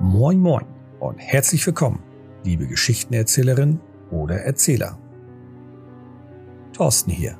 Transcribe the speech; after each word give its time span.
Moin 0.00 0.38
Moin 0.38 0.66
und 1.00 1.16
herzlich 1.16 1.66
willkommen, 1.66 2.02
liebe 2.44 2.66
Geschichtenerzählerin 2.66 3.80
oder 4.10 4.36
Erzähler. 4.42 4.98
Thorsten 6.74 7.10
hier 7.10 7.38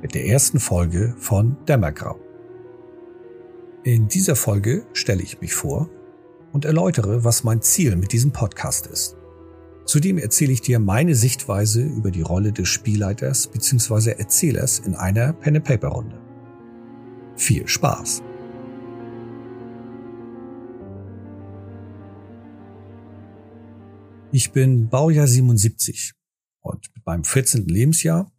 mit 0.00 0.14
der 0.14 0.24
ersten 0.24 0.58
Folge 0.58 1.14
von 1.18 1.58
Dämmergrau. 1.66 2.18
In 3.84 4.08
dieser 4.08 4.36
Folge 4.36 4.86
stelle 4.94 5.22
ich 5.22 5.42
mich 5.42 5.52
vor 5.52 5.90
und 6.54 6.64
erläutere, 6.64 7.24
was 7.24 7.44
mein 7.44 7.60
Ziel 7.60 7.94
mit 7.94 8.12
diesem 8.12 8.32
Podcast 8.32 8.86
ist. 8.86 9.18
Zudem 9.84 10.16
erzähle 10.16 10.52
ich 10.52 10.62
dir 10.62 10.78
meine 10.78 11.14
Sichtweise 11.14 11.82
über 11.82 12.10
die 12.10 12.22
Rolle 12.22 12.52
des 12.52 12.68
Spielleiters 12.68 13.48
bzw. 13.48 14.12
Erzählers 14.12 14.78
in 14.78 14.94
einer 14.94 15.34
Pen-and-Paper-Runde. 15.34 16.18
Viel 17.36 17.68
Spaß! 17.68 18.22
Ich 24.38 24.52
bin 24.52 24.88
Baujahr 24.88 25.26
77 25.26 26.12
und 26.60 26.94
mit 26.94 27.04
meinem 27.04 27.24
14. 27.24 27.66
Lebensjahr 27.66 28.30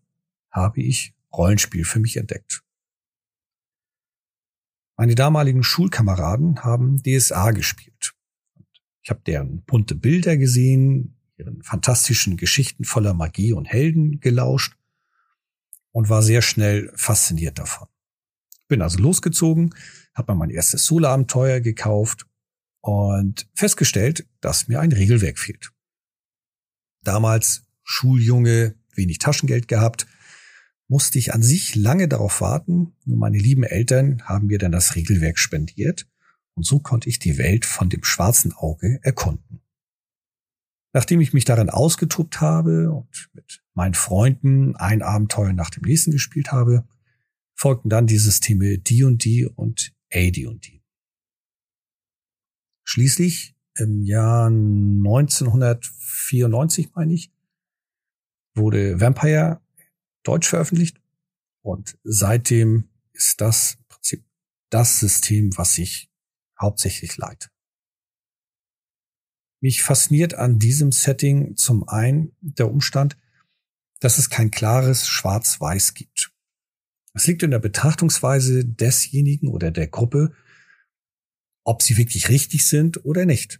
habe 0.49 0.81
ich 0.81 1.13
Rollenspiel 1.34 1.84
für 1.84 1.99
mich 1.99 2.16
entdeckt. 2.16 2.63
Meine 4.95 5.16
damaligen 5.16 5.62
Schulkameraden 5.62 6.63
haben 6.63 7.03
DSA 7.03 7.52
gespielt. 7.52 8.13
Ich 9.02 9.09
habe 9.09 9.20
deren 9.27 9.63
bunte 9.63 9.94
Bilder 9.94 10.38
gesehen, 10.38 11.17
ihren 11.35 11.62
fantastischen 11.63 12.38
Geschichten 12.38 12.86
voller 12.86 13.13
Magie 13.13 13.52
und 13.52 13.66
Helden 13.66 14.22
gelauscht 14.22 14.77
und 15.91 16.08
war 16.08 16.23
sehr 16.23 16.41
schnell 16.41 16.94
fasziniert 16.95 17.59
davon. 17.59 17.89
Bin 18.70 18.81
also 18.81 19.00
losgezogen, 19.00 19.75
habe 20.13 20.31
mir 20.31 20.39
mein 20.39 20.50
erstes 20.50 20.86
Solo-Abenteuer 20.86 21.59
gekauft 21.59 22.25
und 22.80 23.50
festgestellt, 23.53 24.25
dass 24.39 24.69
mir 24.69 24.80
ein 24.80 24.94
Regelwerk 24.94 25.38
fehlt. 25.38 25.73
Damals 27.03 27.66
Schuljunge, 27.83 28.75
wenig 28.94 29.19
Taschengeld 29.19 29.67
gehabt, 29.67 30.08
musste 30.88 31.19
ich 31.19 31.33
an 31.33 31.44
sich 31.44 31.75
lange 31.75 32.08
darauf 32.08 32.41
warten. 32.41 32.95
Nur 33.06 33.17
meine 33.17 33.38
lieben 33.38 33.64
Eltern 33.64 34.23
haben 34.23 34.47
mir 34.47 34.58
dann 34.58 34.72
das 34.72 34.95
Regelwerk 34.95 35.38
spendiert 35.38 36.08
und 36.56 36.66
so 36.66 36.80
konnte 36.80 37.08
ich 37.08 37.19
die 37.19 37.38
Welt 37.38 37.66
von 37.66 37.89
dem 37.89 38.03
schwarzen 38.03 38.52
Auge 38.53 39.00
erkunden. 39.02 39.61
Nachdem 40.91 41.22
ich 41.22 41.33
mich 41.33 41.45
darin 41.45 41.69
ausgetobt 41.69 42.41
habe 42.41 42.91
und 42.91 43.30
mit 43.34 43.63
meinen 43.75 43.94
Freunden 43.94 44.75
ein 44.75 45.02
Abenteuer 45.03 45.53
nach 45.53 45.69
dem 45.69 45.84
nächsten 45.84 46.11
gespielt 46.11 46.52
habe, 46.52 46.88
folgten 47.56 47.89
dann 47.89 48.08
die 48.08 48.17
Systeme 48.17 48.80
D&D 48.80 49.45
und 49.45 49.94
AD&D. 50.11 50.81
Schließlich 52.84 53.56
im 53.80 54.03
Jahr 54.03 54.47
1994, 54.47 56.89
meine 56.95 57.13
ich, 57.13 57.31
wurde 58.55 58.99
Vampire 58.99 59.61
deutsch 60.23 60.49
veröffentlicht 60.49 60.99
und 61.61 61.97
seitdem 62.03 62.89
ist 63.13 63.39
das 63.41 63.75
im 63.75 63.85
Prinzip 63.88 64.25
das 64.69 65.00
System, 65.00 65.55
was 65.57 65.77
ich 65.77 66.09
hauptsächlich 66.59 67.17
leite. 67.17 67.50
Mich 69.61 69.83
fasziniert 69.83 70.35
an 70.35 70.59
diesem 70.59 70.91
Setting 70.91 71.55
zum 71.57 71.88
einen 71.88 72.35
der 72.39 72.72
Umstand, 72.72 73.17
dass 74.00 74.17
es 74.17 74.30
kein 74.30 74.52
klares 74.52 75.07
Schwarz-Weiß 75.07 75.94
gibt. 75.94 76.31
Es 77.13 77.27
liegt 77.27 77.44
in 77.44 77.52
der 77.52 77.59
Betrachtungsweise 77.59 78.63
desjenigen 78.63 79.50
oder 79.50 79.72
der 79.72 79.88
Gruppe, 79.88 80.33
ob 81.66 81.81
sie 81.81 81.97
wirklich 81.97 82.30
richtig 82.30 82.67
sind 82.67 83.03
oder 83.03 83.25
nicht. 83.25 83.59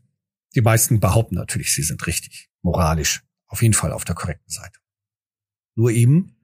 Die 0.56 0.62
meisten 0.62 1.00
behaupten 1.00 1.36
natürlich, 1.36 1.74
sie 1.74 1.84
sind 1.84 2.06
richtig, 2.08 2.50
moralisch, 2.62 3.24
auf 3.48 3.62
jeden 3.62 3.74
Fall 3.74 3.92
auf 3.92 4.06
der 4.06 4.16
korrekten 4.16 4.50
Seite. 4.50 4.80
Nur 5.76 5.92
eben 5.92 6.36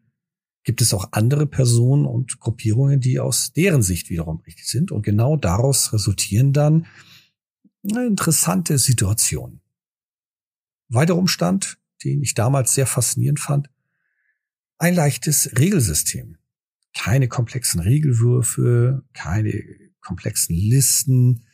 gibt 0.63 0.81
es 0.81 0.93
auch 0.93 1.09
andere 1.11 1.45
Personen 1.45 2.05
und 2.05 2.39
Gruppierungen, 2.39 2.99
die 2.99 3.19
aus 3.19 3.53
deren 3.53 3.83
Sicht 3.83 4.09
wiederum 4.09 4.41
richtig 4.41 4.67
sind. 4.67 4.91
Und 4.91 5.03
genau 5.03 5.37
daraus 5.37 5.93
resultieren 5.93 6.53
dann 6.53 6.87
interessante 7.83 8.77
Situationen. 8.79 9.61
Weiterer 10.89 11.17
Umstand, 11.17 11.77
den 12.03 12.21
ich 12.21 12.33
damals 12.33 12.73
sehr 12.73 12.87
faszinierend 12.87 13.39
fand, 13.39 13.69
ein 14.77 14.95
leichtes 14.95 15.51
Regelsystem. 15.57 16.37
Keine 16.93 17.27
komplexen 17.27 17.79
Regelwürfe, 17.79 19.03
keine 19.13 19.63
komplexen 20.01 20.55
Listen, 20.55 21.44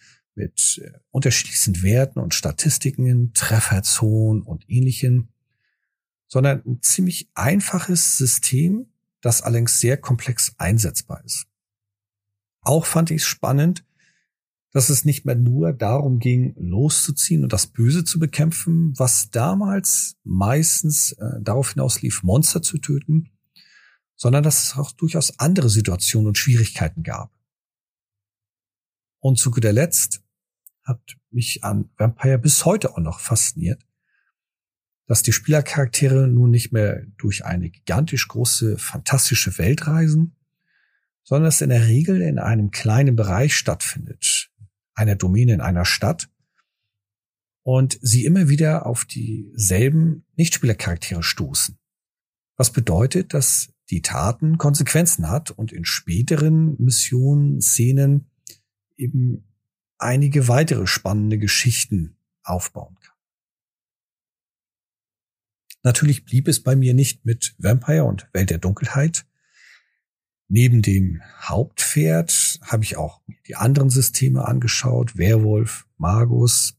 mit 0.41 0.81
äh, 0.83 0.97
unterschiedlichsten 1.11 1.83
Werten 1.83 2.19
und 2.19 2.33
Statistiken, 2.33 3.31
Trefferzonen 3.33 4.41
und 4.41 4.67
ähnlichem, 4.67 5.29
sondern 6.27 6.63
ein 6.65 6.81
ziemlich 6.81 7.29
einfaches 7.35 8.17
System, 8.17 8.87
das 9.21 9.43
allerdings 9.43 9.79
sehr 9.79 9.97
komplex 9.97 10.55
einsetzbar 10.57 11.23
ist. 11.23 11.45
Auch 12.61 12.85
fand 12.85 13.11
ich 13.11 13.21
es 13.21 13.27
spannend, 13.27 13.85
dass 14.71 14.89
es 14.89 15.05
nicht 15.05 15.25
mehr 15.25 15.35
nur 15.35 15.73
darum 15.73 16.19
ging, 16.19 16.55
loszuziehen 16.57 17.43
und 17.43 17.53
das 17.53 17.67
Böse 17.67 18.03
zu 18.03 18.17
bekämpfen, 18.17 18.93
was 18.97 19.29
damals 19.29 20.15
meistens 20.23 21.11
äh, 21.11 21.41
darauf 21.41 21.73
hinaus 21.73 22.01
lief, 22.01 22.23
Monster 22.23 22.61
zu 22.61 22.79
töten, 22.79 23.29
sondern 24.15 24.43
dass 24.43 24.63
es 24.63 24.77
auch 24.77 24.91
durchaus 24.91 25.37
andere 25.39 25.69
Situationen 25.69 26.29
und 26.29 26.37
Schwierigkeiten 26.37 27.03
gab. 27.03 27.31
Und 29.19 29.37
zu 29.37 29.51
guter 29.51 29.73
Letzt 29.73 30.23
hat 30.91 31.17
mich 31.31 31.63
an 31.63 31.89
Vampire 31.97 32.37
bis 32.37 32.65
heute 32.65 32.91
auch 32.91 32.99
noch 32.99 33.19
fasziniert, 33.19 33.81
dass 35.07 35.23
die 35.23 35.31
Spielercharaktere 35.31 36.27
nun 36.27 36.51
nicht 36.51 36.71
mehr 36.71 37.05
durch 37.17 37.45
eine 37.45 37.69
gigantisch 37.69 38.27
große, 38.27 38.77
fantastische 38.77 39.57
Welt 39.57 39.87
reisen, 39.87 40.35
sondern 41.23 41.49
es 41.49 41.61
in 41.61 41.69
der 41.69 41.87
Regel 41.87 42.21
in 42.21 42.39
einem 42.39 42.71
kleinen 42.71 43.15
Bereich 43.15 43.55
stattfindet, 43.55 44.51
einer 44.93 45.15
Domäne 45.15 45.53
in 45.53 45.61
einer 45.61 45.85
Stadt, 45.85 46.29
und 47.63 47.99
sie 48.01 48.25
immer 48.25 48.49
wieder 48.49 48.85
auf 48.85 49.05
dieselben 49.05 50.25
Nichtspielercharaktere 50.35 51.21
stoßen. 51.21 51.77
Was 52.57 52.71
bedeutet, 52.71 53.33
dass 53.33 53.71
die 53.91 54.01
Taten 54.01 54.57
Konsequenzen 54.57 55.29
hat 55.29 55.51
und 55.51 55.71
in 55.71 55.85
späteren 55.85 56.75
Missionen, 56.79 57.61
Szenen 57.61 58.31
eben 58.97 59.50
einige 60.01 60.47
weitere 60.47 60.87
spannende 60.87 61.37
Geschichten 61.37 62.17
aufbauen 62.43 62.97
kann. 63.01 63.15
Natürlich 65.83 66.25
blieb 66.25 66.47
es 66.47 66.61
bei 66.61 66.75
mir 66.75 66.93
nicht 66.93 67.25
mit 67.25 67.55
Vampire 67.57 68.03
und 68.03 68.27
Welt 68.33 68.49
der 68.49 68.59
Dunkelheit. 68.59 69.25
Neben 70.47 70.81
dem 70.81 71.21
Hauptpferd 71.41 72.59
habe 72.61 72.83
ich 72.83 72.97
auch 72.97 73.21
die 73.47 73.55
anderen 73.55 73.89
Systeme 73.89 74.45
angeschaut. 74.45 75.17
Werwolf, 75.17 75.87
Magus, 75.97 76.75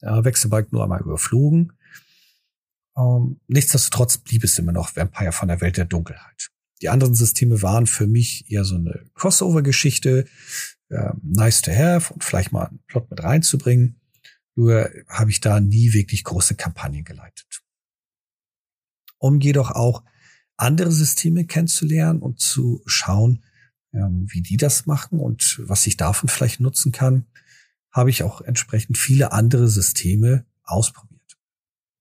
ja, 0.00 0.24
Wechselbalg 0.24 0.72
nur 0.72 0.82
einmal 0.82 1.02
überflogen. 1.02 1.72
Ähm, 2.96 3.40
nichtsdestotrotz 3.46 4.18
blieb 4.18 4.44
es 4.44 4.58
immer 4.58 4.72
noch 4.72 4.96
Vampire 4.96 5.32
von 5.32 5.48
der 5.48 5.60
Welt 5.60 5.76
der 5.76 5.84
Dunkelheit. 5.84 6.50
Die 6.82 6.88
anderen 6.88 7.14
Systeme 7.14 7.62
waren 7.62 7.86
für 7.86 8.06
mich 8.06 8.50
eher 8.50 8.64
so 8.64 8.76
eine 8.76 9.04
Crossover-Geschichte, 9.14 10.26
äh, 10.88 11.12
nice 11.22 11.62
to 11.62 11.72
have 11.72 12.12
und 12.12 12.24
vielleicht 12.24 12.52
mal 12.52 12.66
einen 12.66 12.82
Plot 12.86 13.10
mit 13.10 13.22
reinzubringen. 13.22 14.00
Nur 14.54 14.90
habe 15.08 15.30
ich 15.30 15.40
da 15.40 15.60
nie 15.60 15.92
wirklich 15.92 16.24
große 16.24 16.54
Kampagnen 16.54 17.04
geleitet. 17.04 17.62
Um 19.18 19.40
jedoch 19.40 19.70
auch 19.70 20.02
andere 20.56 20.90
Systeme 20.90 21.44
kennenzulernen 21.44 22.20
und 22.20 22.40
zu 22.40 22.82
schauen, 22.86 23.44
ähm, 23.92 24.26
wie 24.30 24.42
die 24.42 24.56
das 24.56 24.86
machen 24.86 25.18
und 25.20 25.60
was 25.64 25.86
ich 25.86 25.96
davon 25.96 26.28
vielleicht 26.28 26.60
nutzen 26.60 26.92
kann, 26.92 27.26
habe 27.92 28.10
ich 28.10 28.22
auch 28.22 28.40
entsprechend 28.40 28.98
viele 28.98 29.32
andere 29.32 29.68
Systeme 29.68 30.44
ausprobiert. 30.64 31.38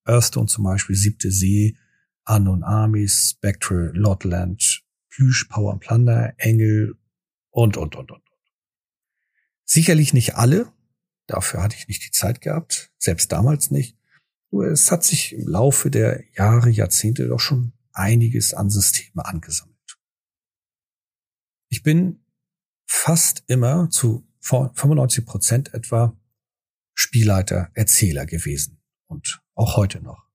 Earthstone 0.06 0.48
zum 0.48 0.64
Beispiel, 0.64 0.96
Siebte 0.96 1.32
See, 1.32 1.78
Unknown 2.26 2.64
Armies, 2.64 3.32
Spectral, 3.32 3.92
Lotland, 3.94 4.84
Plüsch, 5.10 5.46
Power 5.46 5.74
and 5.74 5.82
Plunder, 5.82 6.34
Engel 6.38 6.96
und, 7.50 7.78
und, 7.78 7.96
und, 7.96 8.12
und. 8.12 8.25
Sicherlich 9.66 10.14
nicht 10.14 10.36
alle. 10.36 10.72
Dafür 11.28 11.64
hatte 11.64 11.76
ich 11.76 11.88
nicht 11.88 12.06
die 12.06 12.12
Zeit 12.12 12.42
gehabt. 12.42 12.92
Selbst 12.98 13.32
damals 13.32 13.72
nicht. 13.72 13.98
Nur 14.52 14.68
es 14.68 14.92
hat 14.92 15.04
sich 15.04 15.34
im 15.34 15.48
Laufe 15.48 15.90
der 15.90 16.24
Jahre, 16.34 16.70
Jahrzehnte 16.70 17.28
doch 17.28 17.40
schon 17.40 17.74
einiges 17.92 18.54
an 18.54 18.70
Systeme 18.70 19.26
angesammelt. 19.26 19.76
Ich 21.70 21.84
bin 21.84 22.24
fast 22.88 23.44
immer 23.48 23.90
zu 23.90 24.28
95 24.42 25.26
Prozent 25.26 25.74
etwa 25.74 26.18
Spielleiter, 26.94 27.72
Erzähler 27.74 28.26
gewesen 28.26 28.82
und 29.08 29.44
auch 29.56 29.76
heute 29.76 30.02
noch. 30.02 30.30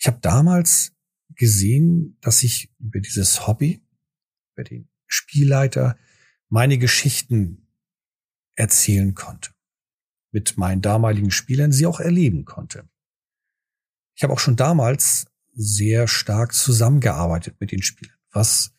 Ich 0.00 0.06
habe 0.06 0.18
damals 0.20 0.92
gesehen, 1.34 2.18
dass 2.20 2.42
ich 2.42 2.74
über 2.78 3.00
dieses 3.00 3.46
Hobby, 3.46 3.86
über 4.54 4.64
den 4.64 4.90
Spielleiter, 5.06 5.98
meine 6.48 6.78
Geschichten 6.78 7.68
erzählen 8.54 9.14
konnte. 9.14 9.50
mit 10.30 10.58
meinen 10.58 10.82
damaligen 10.82 11.30
Spielern 11.30 11.72
sie 11.72 11.86
auch 11.86 12.00
erleben 12.00 12.44
konnte. 12.44 12.86
Ich 14.14 14.22
habe 14.22 14.34
auch 14.34 14.38
schon 14.38 14.56
damals 14.56 15.26
sehr 15.54 16.06
stark 16.06 16.52
zusammengearbeitet 16.52 17.56
mit 17.60 17.72
den 17.72 17.82
Spielern, 17.82 18.18
was 18.30 18.74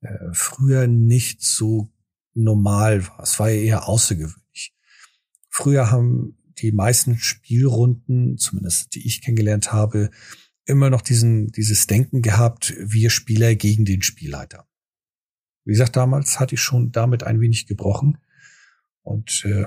äh, 0.00 0.08
früher 0.32 0.86
nicht 0.86 1.42
so 1.42 1.92
normal 2.34 3.06
war. 3.08 3.20
Es 3.20 3.38
war 3.38 3.50
ja 3.50 3.60
eher 3.60 3.88
außergewöhnlich. 3.88 4.74
Früher 5.48 5.90
haben 5.90 6.38
die 6.58 6.72
meisten 6.72 7.18
Spielrunden, 7.18 8.38
zumindest 8.38 8.94
die 8.94 9.06
ich 9.06 9.20
kennengelernt 9.20 9.72
habe, 9.72 10.10
immer 10.64 10.90
noch 10.90 11.02
diesen, 11.02 11.48
dieses 11.48 11.86
Denken 11.86 12.22
gehabt, 12.22 12.74
wir 12.78 13.10
Spieler 13.10 13.54
gegen 13.56 13.84
den 13.84 14.02
Spielleiter. 14.02 14.68
Wie 15.64 15.72
gesagt, 15.72 15.96
damals 15.96 16.40
hatte 16.40 16.54
ich 16.54 16.60
schon 16.60 16.92
damit 16.92 17.22
ein 17.22 17.40
wenig 17.40 17.66
gebrochen 17.66 18.18
und 19.02 19.44
äh, 19.44 19.66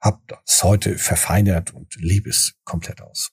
habe 0.00 0.20
das 0.26 0.62
heute 0.62 0.98
verfeinert 0.98 1.72
und 1.72 1.96
lebe 1.96 2.30
es 2.30 2.54
komplett 2.64 3.00
aus. 3.00 3.32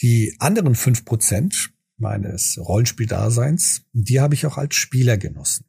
Die 0.00 0.36
anderen 0.38 0.74
fünf 0.74 1.04
Prozent 1.04 1.72
meines 1.96 2.58
Rollenspieldaseins, 2.58 3.84
die 3.92 4.20
habe 4.20 4.34
ich 4.34 4.46
auch 4.46 4.56
als 4.56 4.74
Spieler 4.74 5.18
genossen. 5.18 5.66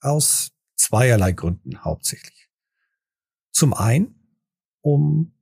Aus 0.00 0.52
zweierlei 0.76 1.32
Gründen 1.32 1.84
hauptsächlich. 1.84 2.48
Zum 3.52 3.74
einen, 3.74 4.14
um 4.80 5.34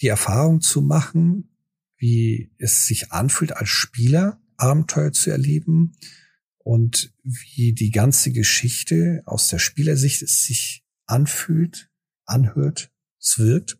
die 0.00 0.08
Erfahrung 0.08 0.60
zu 0.60 0.80
machen, 0.80 1.54
wie 1.98 2.54
es 2.58 2.86
sich 2.86 3.12
anfühlt, 3.12 3.52
als 3.56 3.68
Spieler 3.68 4.40
Abenteuer 4.56 5.12
zu 5.12 5.30
erleben 5.30 5.96
und 6.68 7.14
wie 7.22 7.72
die 7.72 7.90
ganze 7.90 8.30
Geschichte 8.30 9.22
aus 9.24 9.48
der 9.48 9.58
Spielersicht 9.58 10.20
es 10.20 10.44
sich 10.44 10.84
anfühlt, 11.06 11.90
anhört, 12.26 12.92
es 13.18 13.38
wirkt, 13.38 13.78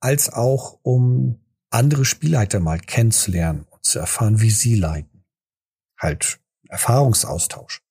als 0.00 0.32
auch 0.32 0.80
um 0.80 1.44
andere 1.68 2.06
Spielleiter 2.06 2.60
mal 2.60 2.80
kennenzulernen 2.80 3.66
und 3.68 3.84
zu 3.84 3.98
erfahren, 3.98 4.40
wie 4.40 4.48
sie 4.48 4.74
leiten. 4.74 5.26
Halt 5.98 6.40
Erfahrungsaustausch. 6.66 7.82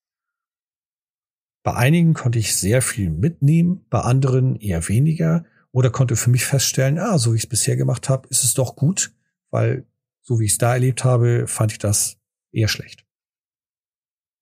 Bei 1.61 1.75
einigen 1.75 2.15
konnte 2.15 2.39
ich 2.39 2.55
sehr 2.55 2.81
viel 2.81 3.11
mitnehmen, 3.11 3.85
bei 3.91 4.01
anderen 4.01 4.55
eher 4.55 4.87
weniger 4.89 5.45
oder 5.71 5.91
konnte 5.91 6.15
für 6.15 6.31
mich 6.31 6.45
feststellen, 6.45 6.97
ah, 6.97 7.19
so 7.19 7.33
wie 7.33 7.37
ich 7.37 7.43
es 7.43 7.49
bisher 7.49 7.75
gemacht 7.75 8.09
habe, 8.09 8.27
ist 8.29 8.43
es 8.43 8.55
doch 8.55 8.75
gut, 8.75 9.15
weil 9.51 9.85
so 10.23 10.39
wie 10.39 10.45
ich 10.45 10.53
es 10.53 10.57
da 10.57 10.73
erlebt 10.73 11.03
habe, 11.03 11.45
fand 11.45 11.73
ich 11.73 11.77
das 11.77 12.17
eher 12.51 12.67
schlecht. 12.67 13.05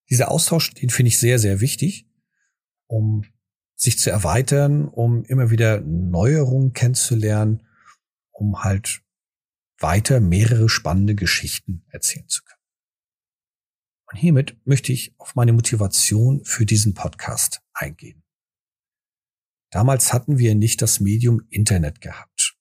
Dieser 0.09 0.31
Austausch, 0.31 0.73
den 0.73 0.89
finde 0.89 1.09
ich 1.09 1.19
sehr, 1.19 1.39
sehr 1.39 1.61
wichtig, 1.61 2.07
um 2.87 3.23
sich 3.75 3.99
zu 3.99 4.09
erweitern, 4.09 4.87
um 4.87 5.23
immer 5.25 5.51
wieder 5.51 5.81
Neuerungen 5.81 6.73
kennenzulernen, 6.73 7.67
um 8.31 8.63
halt 8.63 9.01
weiter 9.77 10.19
mehrere 10.19 10.67
spannende 10.67 11.15
Geschichten 11.15 11.85
erzählen 11.89 12.27
zu 12.27 12.43
können. 12.43 12.59
Und 14.11 14.17
hiermit 14.17 14.57
möchte 14.65 14.91
ich 14.91 15.13
auf 15.19 15.35
meine 15.35 15.53
Motivation 15.53 16.43
für 16.43 16.65
diesen 16.65 16.93
Podcast 16.93 17.61
eingehen. 17.73 18.23
Damals 19.71 20.13
hatten 20.13 20.39
wir 20.39 20.55
nicht 20.55 20.81
das 20.81 20.99
Medium 20.99 21.43
Internet 21.49 22.01
gehabt. 22.01 22.57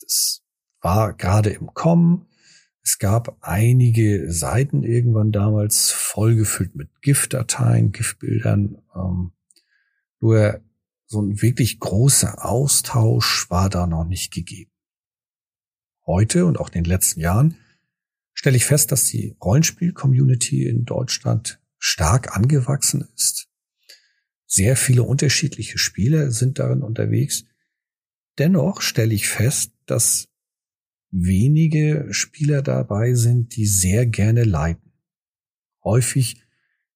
Das 0.00 0.42
war 0.80 1.12
gerade 1.14 1.50
im 1.50 1.74
Kommen. 1.74 2.29
Es 2.82 2.98
gab 2.98 3.36
einige 3.40 4.32
Seiten 4.32 4.82
irgendwann 4.82 5.32
damals 5.32 5.90
vollgefüllt 5.90 6.74
mit 6.74 6.88
GIF-Dateien, 7.02 7.92
GIF-Bildern. 7.92 8.82
Ähm, 8.94 9.32
nur 10.20 10.60
so 11.06 11.20
ein 11.20 11.42
wirklich 11.42 11.80
großer 11.80 12.44
Austausch 12.44 13.50
war 13.50 13.68
da 13.68 13.86
noch 13.86 14.04
nicht 14.04 14.32
gegeben. 14.32 14.70
Heute 16.06 16.46
und 16.46 16.58
auch 16.58 16.68
in 16.68 16.82
den 16.82 16.84
letzten 16.84 17.20
Jahren 17.20 17.56
stelle 18.32 18.56
ich 18.56 18.64
fest, 18.64 18.92
dass 18.92 19.04
die 19.04 19.36
Rollenspiel-Community 19.42 20.66
in 20.66 20.84
Deutschland 20.84 21.60
stark 21.78 22.36
angewachsen 22.36 23.06
ist. 23.14 23.48
Sehr 24.46 24.76
viele 24.76 25.02
unterschiedliche 25.02 25.78
Spiele 25.78 26.30
sind 26.30 26.58
darin 26.58 26.82
unterwegs. 26.82 27.44
Dennoch 28.38 28.80
stelle 28.80 29.14
ich 29.14 29.28
fest, 29.28 29.72
dass 29.86 30.29
wenige 31.10 32.08
Spieler 32.10 32.62
dabei 32.62 33.14
sind, 33.14 33.56
die 33.56 33.66
sehr 33.66 34.06
gerne 34.06 34.44
leiten. 34.44 34.92
Häufig 35.82 36.42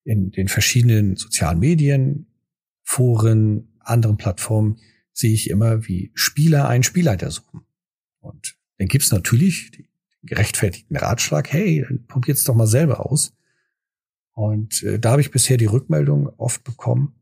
in 0.05 0.31
den 0.31 0.49
verschiedenen 0.49 1.17
sozialen 1.17 1.59
Medien, 1.59 2.27
Foren, 2.83 3.69
anderen 3.81 4.17
Plattformen 4.17 4.79
sehe 5.13 5.33
ich 5.33 5.49
immer, 5.49 5.87
wie 5.87 6.11
Spieler 6.15 6.69
einen 6.69 6.83
Spielleiter 6.83 7.31
suchen. 7.31 7.63
Und 8.21 8.57
dann 8.79 8.89
gibt's 8.89 9.11
natürlich 9.11 9.71
den 9.71 9.89
gerechtfertigten 10.23 10.97
Ratschlag, 10.97 11.53
hey, 11.53 11.87
probiert's 12.09 12.45
doch 12.45 12.55
mal 12.55 12.67
selber 12.67 13.07
aus. 13.07 13.35
Und 14.33 14.83
äh, 14.83 14.99
da 14.99 15.13
habe 15.13 15.21
ich 15.21 15.31
bisher 15.31 15.57
die 15.57 15.67
Rückmeldung 15.67 16.29
oft 16.39 16.65
bekommen, 16.65 17.15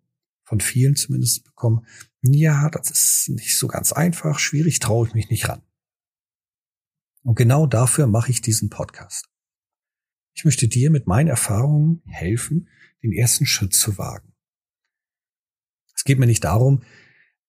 von 0.45 0.61
vielen 0.61 0.97
zumindest 0.97 1.45
bekommen, 1.45 1.87
ja, 2.23 2.71
das 2.71 2.91
ist 2.91 3.29
nicht 3.31 3.59
so 3.59 3.67
ganz 3.67 3.93
einfach, 3.93 4.39
schwierig, 4.39 4.79
traue 4.79 5.09
ich 5.09 5.15
mich 5.15 5.29
nicht 5.29 5.49
ran. 5.49 5.63
Und 7.23 7.37
genau 7.37 7.67
dafür 7.67 8.07
mache 8.07 8.31
ich 8.31 8.43
diesen 8.43 8.69
Podcast. 8.71 9.29
Ich 10.35 10.45
möchte 10.45 10.69
dir 10.69 10.91
mit 10.91 11.07
meinen 11.07 11.29
Erfahrungen 11.29 12.03
helfen, 12.07 12.69
den 13.03 13.13
ersten 13.13 13.47
Schritt 13.47 13.75
zu 13.75 13.99
wagen. 13.99 14.33
Es 15.95 16.05
geht 16.05 16.19
mir 16.19 16.27
nicht 16.27 16.45
darum, 16.45 16.83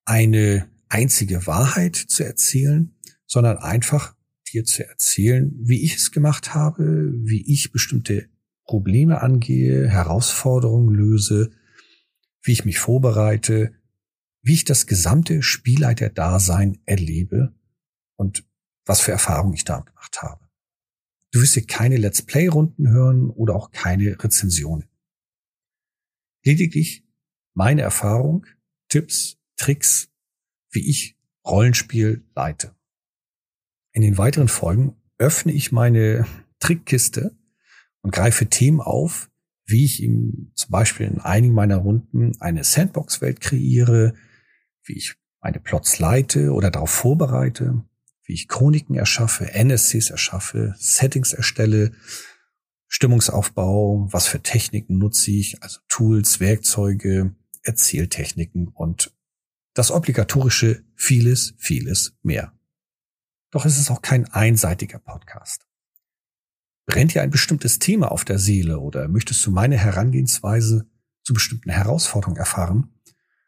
eine 0.06 0.70
einzige 0.90 1.48
Wahrheit 1.48 1.96
zu 1.96 2.24
erzählen, 2.24 2.96
sondern 3.26 3.58
einfach 3.58 4.16
dir 4.52 4.64
zu 4.66 4.88
erzählen, 4.88 5.52
wie 5.58 5.84
ich 5.84 5.96
es 5.96 6.12
gemacht 6.12 6.54
habe, 6.54 7.12
wie 7.16 7.52
ich 7.52 7.72
bestimmte 7.72 8.30
Probleme 8.66 9.22
angehe, 9.22 9.90
Herausforderungen 9.90 10.94
löse, 10.94 11.52
wie 12.44 12.52
ich 12.52 12.66
mich 12.66 12.78
vorbereite, 12.78 13.74
wie 14.42 14.54
ich 14.54 14.66
das 14.66 14.88
gesamte 14.88 15.42
Spielleiter-Dasein 15.42 16.80
erlebe 16.86 17.56
und 18.16 18.46
was 18.86 19.02
für 19.02 19.12
Erfahrungen 19.12 19.54
ich 19.54 19.66
da 19.66 19.80
gemacht 19.80 20.22
habe. 20.22 20.48
Du 21.32 21.42
wirst 21.42 21.56
hier 21.56 21.66
keine 21.66 21.98
Let's 21.98 22.22
Play-Runden 22.22 22.90
hören 22.90 23.30
oder 23.30 23.56
auch 23.56 23.72
keine 23.72 24.24
Rezensionen. 24.24 24.88
Lediglich 26.44 27.08
meine 27.54 27.82
Erfahrung, 27.82 28.46
Tipps, 28.90 29.38
Tricks, 29.58 30.10
wie 30.72 30.88
ich 30.90 31.18
Rollenspiel 31.46 32.26
leite. 32.36 32.76
In 33.94 34.02
den 34.02 34.18
weiteren 34.18 34.48
Folgen 34.48 34.96
öffne 35.18 35.52
ich 35.52 35.72
meine 35.72 36.26
Trickkiste 36.60 37.36
und 38.02 38.12
greife 38.12 38.48
Themen 38.48 38.82
auf, 38.82 39.30
wie 39.66 39.86
ich 39.86 40.02
ihm 40.02 40.52
zum 40.56 40.72
Beispiel 40.72 41.08
in 41.08 41.20
einigen 41.20 41.54
meiner 41.54 41.78
Runden 41.78 42.40
eine 42.42 42.64
Sandbox-Welt 42.64 43.40
kreiere, 43.40 44.14
wie 44.84 44.94
ich 44.94 45.16
meine 45.42 45.60
Plots 45.60 46.00
leite 46.00 46.52
oder 46.52 46.72
darauf 46.72 46.90
vorbereite, 46.90 47.84
wie 48.24 48.34
ich 48.34 48.48
Chroniken 48.48 48.96
erschaffe, 48.96 49.54
NSCs 49.54 50.10
erschaffe, 50.10 50.76
Settings 50.78 51.34
erstelle, 51.34 51.92
Stimmungsaufbau, 52.88 54.08
was 54.12 54.28
für 54.28 54.42
Techniken 54.42 54.98
nutze 54.98 55.32
ich, 55.32 55.62
also 55.64 55.80
Tools, 55.90 56.40
Werkzeuge, 56.40 57.36
Erzähltechniken 57.64 58.68
und 58.68 59.14
das 59.74 59.92
obligatorische 59.92 60.84
vieles, 60.96 61.56
vieles 61.58 62.16
mehr. 62.22 62.54
Doch 63.52 63.66
es 63.66 63.80
ist 63.80 63.90
auch 63.90 64.02
kein 64.02 64.32
einseitiger 64.32 65.00
Podcast. 65.00 65.68
Brennt 66.86 67.14
dir 67.14 67.24
ein 67.24 67.32
bestimmtes 67.32 67.80
Thema 67.80 68.12
auf 68.12 68.26
der 68.26 68.40
Seele 68.40 68.80
oder 68.80 69.08
möchtest 69.08 69.46
du 69.46 69.52
meine 69.52 69.78
Herangehensweise 69.78 70.90
zu 71.24 71.34
bestimmten 71.34 71.70
Herausforderungen 71.72 72.38
erfahren? 72.38 72.90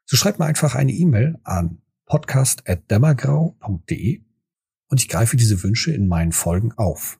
So 0.05 0.15
schreib 0.17 0.39
mir 0.39 0.45
einfach 0.45 0.75
eine 0.75 0.91
E-Mail 0.91 1.39
an 1.43 1.81
podcast.dämmergrau.de 2.05 4.24
und 4.87 5.01
ich 5.01 5.09
greife 5.09 5.37
diese 5.37 5.61
Wünsche 5.63 5.91
in 5.91 6.07
meinen 6.07 6.31
Folgen 6.31 6.71
auf. 6.73 7.19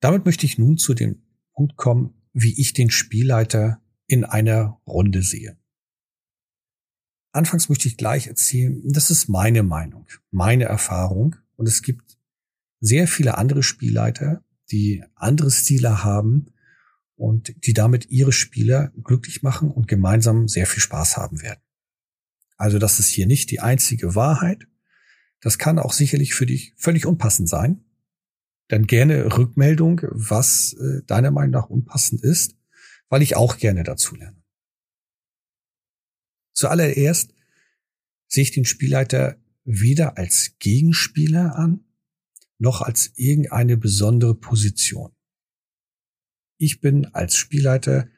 Damit 0.00 0.24
möchte 0.24 0.46
ich 0.46 0.58
nun 0.58 0.78
zu 0.78 0.94
dem 0.94 1.22
Punkt 1.54 1.76
kommen, 1.76 2.14
wie 2.32 2.60
ich 2.60 2.74
den 2.74 2.90
Spielleiter 2.90 3.80
in 4.06 4.24
einer 4.24 4.80
Runde 4.86 5.22
sehe. 5.22 5.56
Anfangs 7.32 7.68
möchte 7.68 7.88
ich 7.88 7.96
gleich 7.96 8.28
erzählen, 8.28 8.82
das 8.84 9.10
ist 9.10 9.28
meine 9.28 9.62
Meinung, 9.62 10.06
meine 10.30 10.64
Erfahrung 10.64 11.36
und 11.56 11.66
es 11.66 11.82
gibt 11.82 12.18
sehr 12.80 13.08
viele 13.08 13.36
andere 13.36 13.62
Spielleiter, 13.62 14.44
die 14.70 15.04
andere 15.14 15.50
Stile 15.50 16.04
haben 16.04 16.52
und 17.16 17.66
die 17.66 17.72
damit 17.72 18.10
ihre 18.10 18.32
Spieler 18.32 18.92
glücklich 19.02 19.42
machen 19.42 19.70
und 19.70 19.88
gemeinsam 19.88 20.48
sehr 20.48 20.66
viel 20.66 20.80
Spaß 20.80 21.16
haben 21.16 21.42
werden. 21.42 21.60
Also 22.56 22.78
das 22.78 22.98
ist 22.98 23.08
hier 23.08 23.26
nicht 23.26 23.50
die 23.50 23.60
einzige 23.60 24.14
Wahrheit. 24.14 24.66
Das 25.46 25.58
kann 25.58 25.78
auch 25.78 25.92
sicherlich 25.92 26.34
für 26.34 26.44
dich 26.44 26.74
völlig 26.76 27.06
unpassend 27.06 27.48
sein. 27.48 27.84
Dann 28.66 28.88
gerne 28.88 29.38
Rückmeldung, 29.38 30.00
was 30.10 30.72
äh, 30.72 31.04
deiner 31.06 31.30
Meinung 31.30 31.52
nach 31.52 31.70
unpassend 31.70 32.20
ist, 32.20 32.56
weil 33.08 33.22
ich 33.22 33.36
auch 33.36 33.56
gerne 33.56 33.84
dazu 33.84 34.16
lerne. 34.16 34.42
Zuallererst 36.52 37.32
sehe 38.26 38.42
ich 38.42 38.50
den 38.50 38.64
Spielleiter 38.64 39.40
weder 39.62 40.18
als 40.18 40.56
Gegenspieler 40.58 41.54
an, 41.54 41.84
noch 42.58 42.82
als 42.82 43.12
irgendeine 43.14 43.76
besondere 43.76 44.34
Position. 44.34 45.12
Ich 46.58 46.80
bin 46.80 47.04
als 47.14 47.36
Spielleiter 47.36 48.08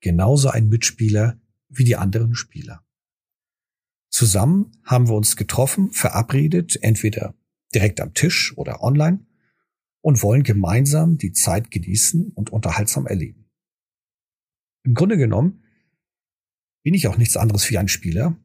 genauso 0.00 0.50
ein 0.50 0.68
Mitspieler 0.68 1.40
wie 1.70 1.84
die 1.84 1.96
anderen 1.96 2.34
Spieler. 2.34 2.83
Zusammen 4.14 4.70
haben 4.84 5.08
wir 5.08 5.16
uns 5.16 5.34
getroffen, 5.34 5.90
verabredet, 5.90 6.78
entweder 6.82 7.34
direkt 7.74 8.00
am 8.00 8.14
Tisch 8.14 8.56
oder 8.56 8.80
online 8.80 9.26
und 10.02 10.22
wollen 10.22 10.44
gemeinsam 10.44 11.18
die 11.18 11.32
Zeit 11.32 11.72
genießen 11.72 12.30
und 12.32 12.50
unterhaltsam 12.50 13.08
erleben. 13.08 13.50
Im 14.84 14.94
Grunde 14.94 15.16
genommen 15.16 15.64
bin 16.84 16.94
ich 16.94 17.08
auch 17.08 17.18
nichts 17.18 17.36
anderes 17.36 17.68
wie 17.70 17.76
ein 17.76 17.88
Spieler, 17.88 18.38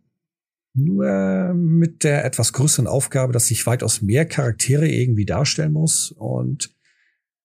nur 0.74 1.54
mit 1.54 2.04
der 2.04 2.26
etwas 2.26 2.52
größeren 2.52 2.88
Aufgabe, 2.88 3.32
dass 3.32 3.52
ich 3.52 3.68
weitaus 3.68 4.02
mehr 4.02 4.26
Charaktere 4.26 4.88
irgendwie 4.90 5.26
darstellen 5.28 5.74
muss 5.74 6.12
und 6.12 6.76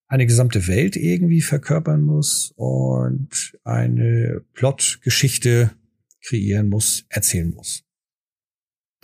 eine 0.07 0.25
gesamte 0.25 0.65
Welt 0.65 0.95
irgendwie 0.95 1.41
verkörpern 1.41 2.01
muss 2.01 2.51
und 2.55 3.55
eine 3.63 4.43
Plotgeschichte 4.53 5.75
kreieren 6.23 6.69
muss, 6.69 7.05
erzählen 7.09 7.53
muss. 7.53 7.84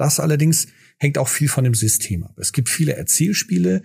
Das 0.01 0.19
allerdings 0.19 0.65
hängt 0.97 1.19
auch 1.19 1.27
viel 1.27 1.47
von 1.47 1.63
dem 1.63 1.75
System 1.75 2.23
ab. 2.23 2.35
Es 2.39 2.53
gibt 2.53 2.69
viele 2.69 2.95
Erzählspiele, 2.95 3.83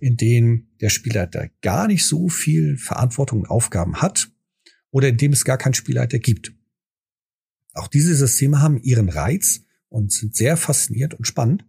in 0.00 0.16
denen 0.16 0.74
der 0.80 0.88
Spielleiter 0.88 1.50
gar 1.60 1.88
nicht 1.88 2.06
so 2.06 2.30
viel 2.30 2.78
Verantwortung 2.78 3.40
und 3.40 3.50
Aufgaben 3.50 4.00
hat 4.00 4.30
oder 4.90 5.08
in 5.08 5.18
dem 5.18 5.34
es 5.34 5.44
gar 5.44 5.58
keinen 5.58 5.74
Spielleiter 5.74 6.20
gibt. 6.20 6.54
Auch 7.74 7.86
diese 7.86 8.14
Systeme 8.14 8.62
haben 8.62 8.80
ihren 8.80 9.10
Reiz 9.10 9.60
und 9.90 10.10
sind 10.10 10.34
sehr 10.34 10.56
fasziniert 10.56 11.12
und 11.12 11.26
spannend. 11.26 11.66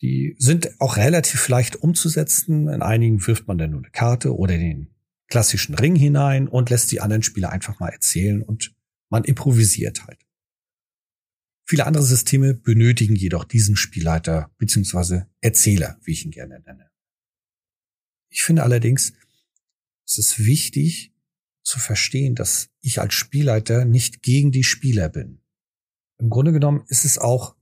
Die 0.00 0.34
sind 0.38 0.80
auch 0.80 0.96
relativ 0.96 1.46
leicht 1.48 1.76
umzusetzen. 1.76 2.70
In 2.70 2.80
einigen 2.80 3.26
wirft 3.26 3.48
man 3.48 3.58
dann 3.58 3.72
nur 3.72 3.80
eine 3.80 3.90
Karte 3.90 4.34
oder 4.34 4.56
den 4.56 4.94
klassischen 5.28 5.74
Ring 5.74 5.94
hinein 5.94 6.48
und 6.48 6.70
lässt 6.70 6.90
die 6.90 7.02
anderen 7.02 7.22
Spieler 7.22 7.50
einfach 7.50 7.80
mal 7.80 7.90
erzählen 7.90 8.40
und 8.40 8.74
man 9.10 9.24
improvisiert 9.24 10.06
halt. 10.06 10.25
Viele 11.68 11.84
andere 11.84 12.04
Systeme 12.04 12.54
benötigen 12.54 13.16
jedoch 13.16 13.44
diesen 13.44 13.74
Spielleiter 13.76 14.54
bzw. 14.58 15.22
Erzähler, 15.40 15.98
wie 16.04 16.12
ich 16.12 16.24
ihn 16.24 16.30
gerne 16.30 16.60
nenne. 16.60 16.90
Ich 18.30 18.42
finde 18.42 18.62
allerdings, 18.62 19.14
es 20.06 20.18
ist 20.18 20.44
wichtig 20.44 21.12
zu 21.64 21.80
verstehen, 21.80 22.36
dass 22.36 22.70
ich 22.80 23.00
als 23.00 23.14
Spielleiter 23.14 23.84
nicht 23.84 24.22
gegen 24.22 24.52
die 24.52 24.62
Spieler 24.62 25.08
bin. 25.08 25.40
Im 26.18 26.30
Grunde 26.30 26.52
genommen 26.52 26.84
ist 26.86 27.04
es 27.04 27.18
auch 27.18 27.56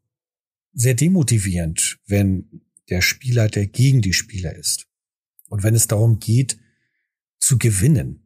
sehr 0.75 0.94
demotivierend, 0.94 1.99
wenn 2.06 2.61
der 2.90 3.00
Spielleiter 3.00 3.66
gegen 3.66 4.02
die 4.02 4.12
Spieler 4.12 4.54
ist. 4.54 4.87
Und 5.49 5.62
wenn 5.62 5.75
es 5.75 5.87
darum 5.87 6.18
geht, 6.18 6.58
zu 7.38 7.56
gewinnen. 7.56 8.20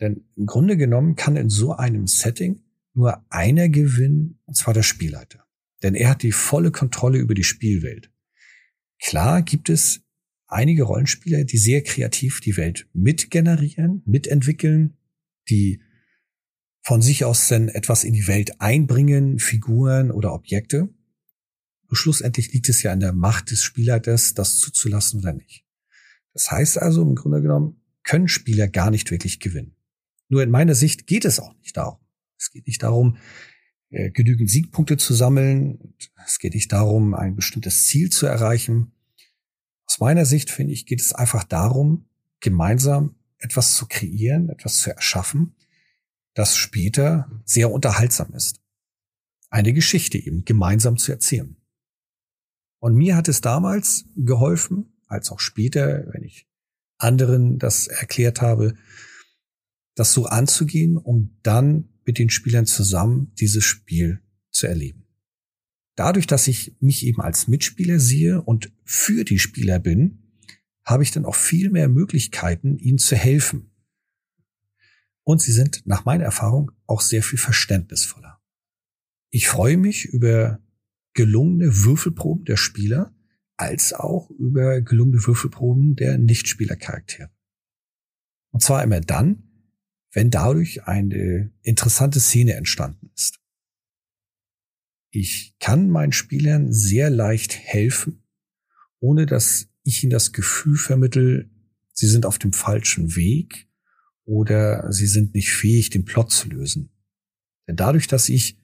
Denn 0.00 0.26
im 0.36 0.44
Grunde 0.44 0.76
genommen 0.76 1.16
kann 1.16 1.36
in 1.36 1.48
so 1.48 1.72
einem 1.72 2.06
Setting 2.06 2.62
nur 2.94 3.24
einer 3.30 3.68
gewinnen, 3.68 4.40
und 4.44 4.56
zwar 4.56 4.74
der 4.74 4.82
Spielleiter. 4.82 5.44
Denn 5.82 5.94
er 5.94 6.10
hat 6.10 6.22
die 6.22 6.32
volle 6.32 6.70
Kontrolle 6.70 7.18
über 7.18 7.34
die 7.34 7.44
Spielwelt. 7.44 8.10
Klar 9.00 9.42
gibt 9.42 9.68
es 9.68 10.02
einige 10.46 10.84
Rollenspieler, 10.84 11.44
die 11.44 11.58
sehr 11.58 11.82
kreativ 11.82 12.40
die 12.40 12.56
Welt 12.56 12.88
mitgenerieren, 12.92 14.02
mitentwickeln, 14.06 14.96
die 15.48 15.82
von 16.82 17.00
sich 17.00 17.24
aus 17.24 17.48
dann 17.48 17.68
etwas 17.68 18.04
in 18.04 18.12
die 18.12 18.26
Welt 18.26 18.60
einbringen, 18.60 19.38
Figuren 19.38 20.10
oder 20.10 20.32
Objekte. 20.32 20.88
Und 21.86 21.96
schlussendlich 21.96 22.52
liegt 22.52 22.68
es 22.68 22.82
ja 22.82 22.92
an 22.92 23.00
der 23.00 23.12
Macht 23.12 23.50
des 23.50 23.62
Spielleiters, 23.62 24.34
das 24.34 24.58
zuzulassen 24.58 25.20
oder 25.20 25.32
nicht. 25.32 25.64
Das 26.32 26.50
heißt 26.50 26.78
also, 26.78 27.02
im 27.02 27.14
Grunde 27.14 27.42
genommen 27.42 27.80
können 28.02 28.28
Spieler 28.28 28.68
gar 28.68 28.90
nicht 28.90 29.10
wirklich 29.10 29.38
gewinnen. 29.40 29.76
Nur 30.28 30.42
in 30.42 30.50
meiner 30.50 30.74
Sicht 30.74 31.06
geht 31.06 31.24
es 31.24 31.38
auch 31.38 31.54
nicht 31.60 31.76
darum. 31.76 32.01
Es 32.42 32.50
geht 32.50 32.66
nicht 32.66 32.82
darum, 32.82 33.18
äh, 33.90 34.10
genügend 34.10 34.50
Siegpunkte 34.50 34.96
zu 34.96 35.14
sammeln. 35.14 35.94
Es 36.26 36.40
geht 36.40 36.54
nicht 36.54 36.72
darum, 36.72 37.14
ein 37.14 37.36
bestimmtes 37.36 37.86
Ziel 37.86 38.10
zu 38.10 38.26
erreichen. 38.26 38.90
Aus 39.86 40.00
meiner 40.00 40.26
Sicht, 40.26 40.50
finde 40.50 40.72
ich, 40.72 40.84
geht 40.86 41.00
es 41.00 41.12
einfach 41.12 41.44
darum, 41.44 42.08
gemeinsam 42.40 43.14
etwas 43.38 43.76
zu 43.76 43.86
kreieren, 43.86 44.48
etwas 44.48 44.78
zu 44.78 44.90
erschaffen, 44.90 45.54
das 46.34 46.56
später 46.56 47.30
sehr 47.44 47.70
unterhaltsam 47.70 48.34
ist. 48.34 48.60
Eine 49.48 49.72
Geschichte 49.72 50.18
eben 50.18 50.44
gemeinsam 50.44 50.96
zu 50.96 51.12
erzählen. 51.12 51.56
Und 52.80 52.96
mir 52.96 53.14
hat 53.14 53.28
es 53.28 53.40
damals 53.40 54.06
geholfen, 54.16 54.98
als 55.06 55.30
auch 55.30 55.38
später, 55.38 56.12
wenn 56.12 56.24
ich 56.24 56.48
anderen 56.98 57.60
das 57.60 57.86
erklärt 57.86 58.40
habe, 58.40 58.74
das 59.94 60.12
so 60.12 60.26
anzugehen, 60.26 60.96
um 60.96 61.38
dann 61.42 61.91
mit 62.04 62.18
den 62.18 62.30
Spielern 62.30 62.66
zusammen 62.66 63.32
dieses 63.38 63.64
Spiel 63.64 64.20
zu 64.50 64.66
erleben. 64.66 65.06
Dadurch, 65.94 66.26
dass 66.26 66.48
ich 66.48 66.76
mich 66.80 67.04
eben 67.04 67.20
als 67.20 67.48
Mitspieler 67.48 68.00
sehe 68.00 68.40
und 68.42 68.72
für 68.84 69.24
die 69.24 69.38
Spieler 69.38 69.78
bin, 69.78 70.18
habe 70.84 71.02
ich 71.02 71.10
dann 71.10 71.24
auch 71.24 71.36
viel 71.36 71.70
mehr 71.70 71.88
Möglichkeiten, 71.88 72.78
ihnen 72.78 72.98
zu 72.98 73.14
helfen, 73.14 73.72
und 75.24 75.40
sie 75.40 75.52
sind 75.52 75.86
nach 75.86 76.04
meiner 76.04 76.24
Erfahrung 76.24 76.72
auch 76.86 77.00
sehr 77.00 77.22
viel 77.22 77.38
verständnisvoller. 77.38 78.40
Ich 79.30 79.48
freue 79.48 79.76
mich 79.76 80.06
über 80.06 80.60
gelungene 81.14 81.84
Würfelproben 81.84 82.44
der 82.44 82.56
Spieler 82.56 83.14
als 83.56 83.92
auch 83.92 84.30
über 84.30 84.80
gelungene 84.80 85.24
Würfelproben 85.24 85.94
der 85.94 86.18
Nichtspielercharaktere. 86.18 87.30
Und 88.50 88.62
zwar 88.62 88.82
immer 88.82 89.00
dann, 89.00 89.51
wenn 90.12 90.30
dadurch 90.30 90.84
eine 90.84 91.50
interessante 91.62 92.20
Szene 92.20 92.54
entstanden 92.54 93.10
ist. 93.14 93.40
Ich 95.10 95.54
kann 95.58 95.90
meinen 95.90 96.12
Spielern 96.12 96.72
sehr 96.72 97.10
leicht 97.10 97.58
helfen, 97.58 98.22
ohne 99.00 99.26
dass 99.26 99.68
ich 99.82 100.02
ihnen 100.02 100.10
das 100.10 100.32
Gefühl 100.32 100.76
vermittel, 100.76 101.50
sie 101.92 102.06
sind 102.06 102.24
auf 102.24 102.38
dem 102.38 102.52
falschen 102.52 103.16
Weg 103.16 103.68
oder 104.24 104.90
sie 104.92 105.06
sind 105.06 105.34
nicht 105.34 105.52
fähig, 105.52 105.90
den 105.90 106.04
Plot 106.04 106.30
zu 106.30 106.48
lösen. 106.48 106.90
Denn 107.66 107.76
dadurch, 107.76 108.06
dass 108.06 108.28
ich 108.28 108.58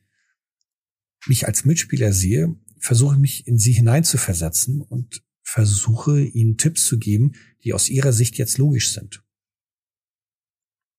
mich 1.26 1.46
als 1.46 1.64
Mitspieler 1.64 2.12
sehe, 2.12 2.54
versuche 2.78 3.14
ich 3.16 3.20
mich 3.20 3.46
in 3.46 3.58
sie 3.58 3.72
hineinzuversetzen 3.72 4.80
und 4.80 5.22
versuche 5.42 6.20
ihnen 6.20 6.56
Tipps 6.56 6.86
zu 6.86 6.98
geben, 6.98 7.32
die 7.64 7.72
aus 7.72 7.88
ihrer 7.88 8.12
Sicht 8.12 8.38
jetzt 8.38 8.58
logisch 8.58 8.92
sind. 8.92 9.22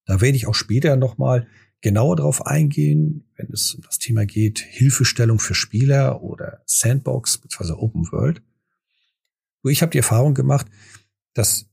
Da 0.10 0.22
werde 0.22 0.36
ich 0.36 0.48
auch 0.48 0.56
später 0.56 0.96
nochmal 0.96 1.48
genauer 1.82 2.16
darauf 2.16 2.44
eingehen, 2.48 3.30
wenn 3.36 3.52
es 3.54 3.76
um 3.76 3.82
das 3.82 4.00
Thema 4.00 4.26
geht, 4.26 4.58
Hilfestellung 4.58 5.38
für 5.38 5.54
Spieler 5.54 6.24
oder 6.24 6.64
Sandbox 6.66 7.38
bzw. 7.38 7.74
Open 7.74 8.12
World. 8.12 8.42
Ich 9.66 9.84
habe 9.84 9.92
die 9.92 10.00
Erfahrung 10.00 10.34
gemacht, 10.34 10.66
dass 11.36 11.70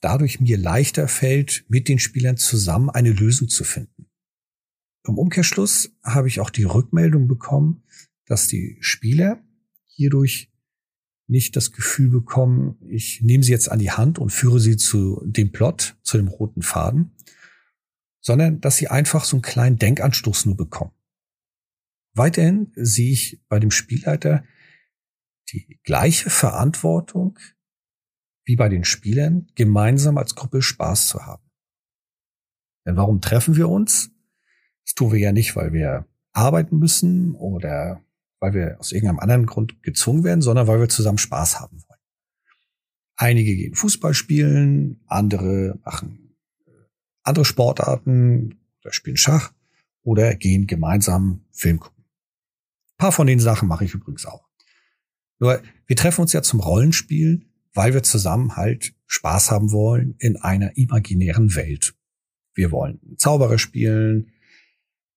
dadurch 0.00 0.38
mir 0.38 0.56
leichter 0.56 1.08
fällt, 1.08 1.64
mit 1.68 1.88
den 1.88 1.98
Spielern 1.98 2.36
zusammen 2.36 2.90
eine 2.90 3.10
Lösung 3.10 3.48
zu 3.48 3.64
finden. 3.64 4.06
Im 5.04 5.18
Umkehrschluss 5.18 5.90
habe 6.04 6.28
ich 6.28 6.38
auch 6.38 6.50
die 6.50 6.62
Rückmeldung 6.62 7.26
bekommen, 7.26 7.82
dass 8.24 8.46
die 8.46 8.76
Spieler 8.78 9.42
hierdurch 9.88 10.52
nicht 11.26 11.56
das 11.56 11.72
Gefühl 11.72 12.10
bekommen, 12.10 12.76
ich 12.88 13.20
nehme 13.20 13.42
sie 13.42 13.50
jetzt 13.50 13.68
an 13.68 13.80
die 13.80 13.90
Hand 13.90 14.20
und 14.20 14.30
führe 14.30 14.60
sie 14.60 14.76
zu 14.76 15.20
dem 15.26 15.50
Plot, 15.50 15.96
zu 16.02 16.18
dem 16.18 16.28
roten 16.28 16.62
Faden, 16.62 17.16
sondern 18.20 18.60
dass 18.60 18.76
sie 18.76 18.88
einfach 18.88 19.24
so 19.24 19.36
einen 19.36 19.42
kleinen 19.42 19.78
Denkanstoß 19.78 20.46
nur 20.46 20.56
bekommen. 20.56 20.92
Weiterhin 22.14 22.72
sehe 22.74 23.12
ich 23.12 23.42
bei 23.48 23.58
dem 23.58 23.70
Spielleiter 23.70 24.44
die 25.52 25.80
gleiche 25.82 26.30
Verantwortung 26.30 27.38
wie 28.44 28.56
bei 28.56 28.68
den 28.68 28.84
Spielern, 28.84 29.46
gemeinsam 29.54 30.18
als 30.18 30.34
Gruppe 30.34 30.62
Spaß 30.62 31.08
zu 31.08 31.24
haben. 31.24 31.44
Denn 32.86 32.96
warum 32.96 33.20
treffen 33.20 33.56
wir 33.56 33.68
uns? 33.68 34.10
Das 34.84 34.94
tun 34.94 35.12
wir 35.12 35.18
ja 35.18 35.32
nicht, 35.32 35.54
weil 35.56 35.72
wir 35.72 36.06
arbeiten 36.32 36.78
müssen 36.78 37.34
oder 37.34 38.02
weil 38.40 38.54
wir 38.54 38.80
aus 38.80 38.92
irgendeinem 38.92 39.20
anderen 39.20 39.46
Grund 39.46 39.82
gezwungen 39.82 40.24
werden, 40.24 40.42
sondern 40.42 40.66
weil 40.66 40.80
wir 40.80 40.88
zusammen 40.88 41.18
Spaß 41.18 41.60
haben 41.60 41.82
wollen. 41.88 42.00
Einige 43.16 43.54
gehen 43.54 43.74
Fußball 43.74 44.14
spielen, 44.14 45.02
andere 45.06 45.78
machen 45.84 46.19
andere 47.22 47.44
Sportarten 47.44 48.60
oder 48.82 48.92
spielen 48.92 49.16
Schach 49.16 49.52
oder 50.02 50.34
gehen 50.34 50.66
gemeinsam 50.66 51.44
Film 51.52 51.80
gucken. 51.80 52.04
Ein 52.04 52.96
paar 52.98 53.12
von 53.12 53.26
den 53.26 53.40
Sachen 53.40 53.68
mache 53.68 53.84
ich 53.84 53.94
übrigens 53.94 54.26
auch. 54.26 54.48
Nur 55.38 55.62
wir 55.86 55.96
treffen 55.96 56.22
uns 56.22 56.32
ja 56.32 56.42
zum 56.42 56.60
Rollenspielen 56.60 57.50
weil 57.72 57.94
wir 57.94 58.02
zusammen 58.02 58.56
halt 58.56 58.94
Spaß 59.06 59.50
haben 59.50 59.72
wollen 59.72 60.14
in 60.18 60.36
einer 60.36 60.76
imaginären 60.76 61.54
Welt. 61.54 61.94
Wir 62.54 62.70
wollen 62.70 63.00
Zauberer 63.16 63.58
spielen, 63.58 64.32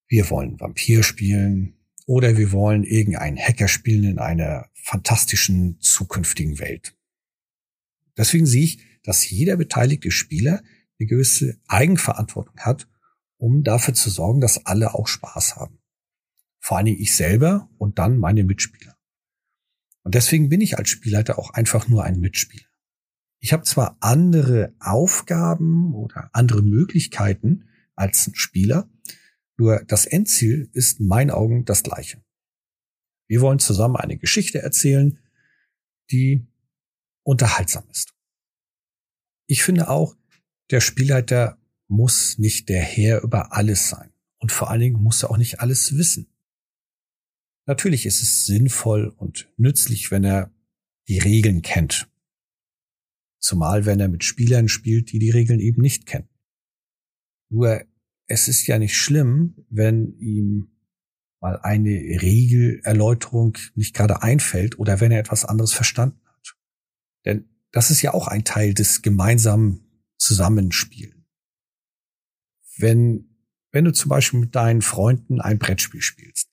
wir 0.07 0.29
wollen 0.29 0.59
Vampir 0.59 1.03
spielen 1.03 1.75
oder 2.05 2.37
wir 2.37 2.51
wollen 2.51 2.83
irgendeinen 2.83 3.37
Hacker 3.37 3.67
spielen 3.67 4.03
in 4.03 4.19
einer 4.19 4.69
fantastischen 4.73 5.79
zukünftigen 5.79 6.59
Welt. 6.59 6.95
Deswegen 8.17 8.45
sehe 8.45 8.63
ich, 8.63 8.79
dass 9.03 9.29
jeder 9.29 9.57
beteiligte 9.57 10.11
Spieler 10.11 10.61
eine 10.99 11.07
gewisse 11.07 11.59
Eigenverantwortung 11.67 12.59
hat, 12.59 12.87
um 13.37 13.63
dafür 13.63 13.93
zu 13.93 14.09
sorgen, 14.09 14.41
dass 14.41 14.65
alle 14.65 14.93
auch 14.93 15.07
Spaß 15.07 15.55
haben. 15.55 15.79
Vor 16.59 16.77
allen 16.77 16.85
Dingen 16.85 17.01
ich 17.01 17.15
selber 17.15 17.69
und 17.77 17.99
dann 17.99 18.17
meine 18.17 18.43
Mitspieler. 18.43 18.95
Und 20.03 20.15
deswegen 20.15 20.49
bin 20.49 20.61
ich 20.61 20.77
als 20.77 20.89
Spielleiter 20.89 21.39
auch 21.39 21.51
einfach 21.51 21.87
nur 21.87 22.03
ein 22.03 22.19
Mitspieler. 22.19 22.67
Ich 23.39 23.51
habe 23.51 23.63
zwar 23.63 23.97
andere 23.99 24.73
Aufgaben 24.79 25.93
oder 25.93 26.29
andere 26.33 26.61
Möglichkeiten 26.61 27.69
als 27.95 28.27
ein 28.27 28.35
Spieler, 28.35 28.89
nur 29.57 29.83
das 29.85 30.05
Endziel 30.05 30.69
ist 30.73 30.99
in 30.99 31.07
meinen 31.07 31.31
Augen 31.31 31.65
das 31.65 31.83
gleiche. 31.83 32.23
Wir 33.27 33.41
wollen 33.41 33.59
zusammen 33.59 33.97
eine 33.97 34.17
Geschichte 34.17 34.61
erzählen, 34.61 35.19
die 36.11 36.47
unterhaltsam 37.23 37.83
ist. 37.89 38.13
Ich 39.47 39.63
finde 39.63 39.89
auch, 39.89 40.15
der 40.71 40.81
Spielleiter 40.81 41.57
muss 41.87 42.37
nicht 42.37 42.69
der 42.69 42.81
Herr 42.81 43.21
über 43.21 43.53
alles 43.53 43.89
sein. 43.89 44.11
Und 44.39 44.51
vor 44.51 44.69
allen 44.69 44.81
Dingen 44.81 45.01
muss 45.01 45.23
er 45.23 45.31
auch 45.31 45.37
nicht 45.37 45.61
alles 45.61 45.97
wissen. 45.97 46.27
Natürlich 47.65 48.05
ist 48.05 48.21
es 48.21 48.45
sinnvoll 48.45 49.07
und 49.07 49.49
nützlich, 49.57 50.11
wenn 50.11 50.23
er 50.23 50.51
die 51.07 51.19
Regeln 51.19 51.61
kennt. 51.61 52.09
Zumal 53.39 53.85
wenn 53.85 53.99
er 53.99 54.09
mit 54.09 54.23
Spielern 54.23 54.67
spielt, 54.67 55.11
die 55.11 55.19
die 55.19 55.29
Regeln 55.29 55.59
eben 55.59 55.81
nicht 55.81 56.05
kennen. 56.05 56.29
Nur 57.49 57.83
es 58.27 58.47
ist 58.47 58.67
ja 58.67 58.79
nicht 58.79 58.97
schlimm, 58.97 59.65
wenn 59.69 60.17
ihm 60.17 60.71
mal 61.39 61.59
eine 61.59 61.91
Regelerläuterung 61.91 63.57
nicht 63.75 63.93
gerade 63.93 64.23
einfällt 64.23 64.79
oder 64.79 65.01
wenn 65.01 65.11
er 65.11 65.19
etwas 65.19 65.43
anderes 65.45 65.73
verstanden 65.73 66.21
hat. 66.25 66.55
Denn 67.25 67.49
das 67.71 67.91
ist 67.91 68.01
ja 68.01 68.13
auch 68.13 68.27
ein 68.27 68.45
Teil 68.45 68.73
des 68.73 69.01
gemeinsamen 69.01 69.82
Zusammenspielen. 70.23 71.25
Wenn, 72.77 73.29
wenn 73.71 73.83
du 73.83 73.91
zum 73.91 74.07
Beispiel 74.07 74.39
mit 74.39 74.55
deinen 74.55 74.81
Freunden 74.81 75.41
ein 75.41 75.59
Brettspiel 75.59 76.01
spielst 76.01 76.49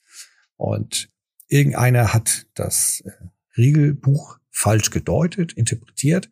und 0.56 1.08
irgendeiner 1.46 2.12
hat 2.12 2.46
das 2.54 3.00
äh, 3.02 3.12
Regelbuch 3.56 4.38
falsch 4.50 4.90
gedeutet, 4.90 5.52
interpretiert 5.52 6.30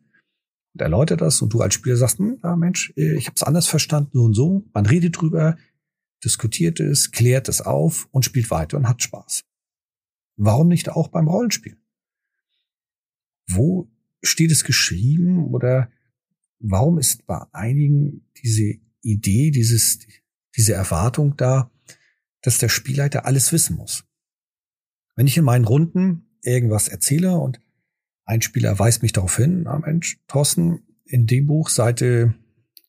und 0.75 0.81
erläutert 0.81 1.21
das 1.21 1.41
und 1.41 1.53
du 1.53 1.61
als 1.61 1.75
Spieler 1.75 1.97
sagst, 1.97 2.19
hm, 2.19 2.39
ah 2.43 2.57
Mensch, 2.57 2.93
äh, 2.97 3.15
ich 3.15 3.27
habe 3.27 3.37
es 3.37 3.45
anders 3.45 3.69
verstanden, 3.69 4.11
so 4.15 4.25
und 4.25 4.35
so. 4.35 4.65
Man 4.75 4.87
redet 4.87 5.21
drüber, 5.21 5.57
diskutiert 6.25 6.81
es, 6.81 7.13
klärt 7.13 7.49
es 7.49 7.61
auf 7.61 8.09
und 8.11 8.25
spielt 8.25 8.51
weiter 8.51 8.77
und 8.77 8.89
hat 8.89 9.01
Spaß. 9.01 9.45
Warum 10.37 10.67
nicht 10.67 10.89
auch 10.91 11.07
beim 11.07 11.29
Rollenspiel? 11.29 11.77
Wo 13.47 13.89
steht 14.23 14.51
es 14.51 14.65
geschrieben 14.65 15.47
oder 15.55 15.89
warum 16.59 16.99
ist 16.99 17.27
bei 17.27 17.45
einigen 17.53 18.27
diese 18.43 18.75
Idee, 19.03 19.51
dieses, 19.51 20.01
diese 20.57 20.75
Erwartung 20.75 21.37
da, 21.37 21.71
dass 22.43 22.59
der 22.59 22.69
Spielleiter 22.69 23.27
alles 23.27 23.53
wissen 23.53 23.77
muss? 23.77 24.05
Wenn 25.17 25.27
ich 25.27 25.37
in 25.37 25.45
meinen 25.45 25.65
Runden 25.65 26.29
irgendwas 26.43 26.89
erzähle 26.89 27.37
und 27.37 27.61
ein 28.25 28.43
Spieler 28.43 28.79
weist 28.79 29.03
mich 29.03 29.13
darauf 29.13 29.37
hin, 29.37 29.67
ah 29.67 29.79
Mensch, 29.79 30.21
Thorsten, 30.27 30.83
in 31.05 31.27
dem 31.27 31.47
Buch 31.47 31.71
Seite 31.71 32.35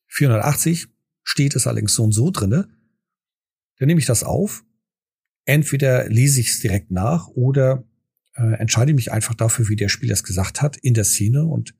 480 0.08 0.88
steht 1.22 1.56
es 1.56 1.66
allerdings 1.66 1.94
so 1.94 2.04
und 2.04 2.12
so 2.12 2.30
drinne. 2.30 2.68
Dann 3.78 3.86
nehme 3.86 4.00
ich 4.00 4.06
das 4.06 4.22
auf. 4.22 4.64
Entweder 5.46 6.08
lese 6.08 6.40
ich 6.40 6.50
es 6.50 6.60
direkt 6.60 6.90
nach 6.90 7.28
oder 7.28 7.84
äh, 8.34 8.54
entscheide 8.60 8.92
mich 8.92 9.10
einfach 9.12 9.34
dafür, 9.34 9.68
wie 9.68 9.76
der 9.76 9.88
Spieler 9.88 10.12
es 10.12 10.22
gesagt 10.22 10.60
hat, 10.60 10.76
in 10.76 10.94
der 10.94 11.04
Szene 11.04 11.46
und 11.46 11.74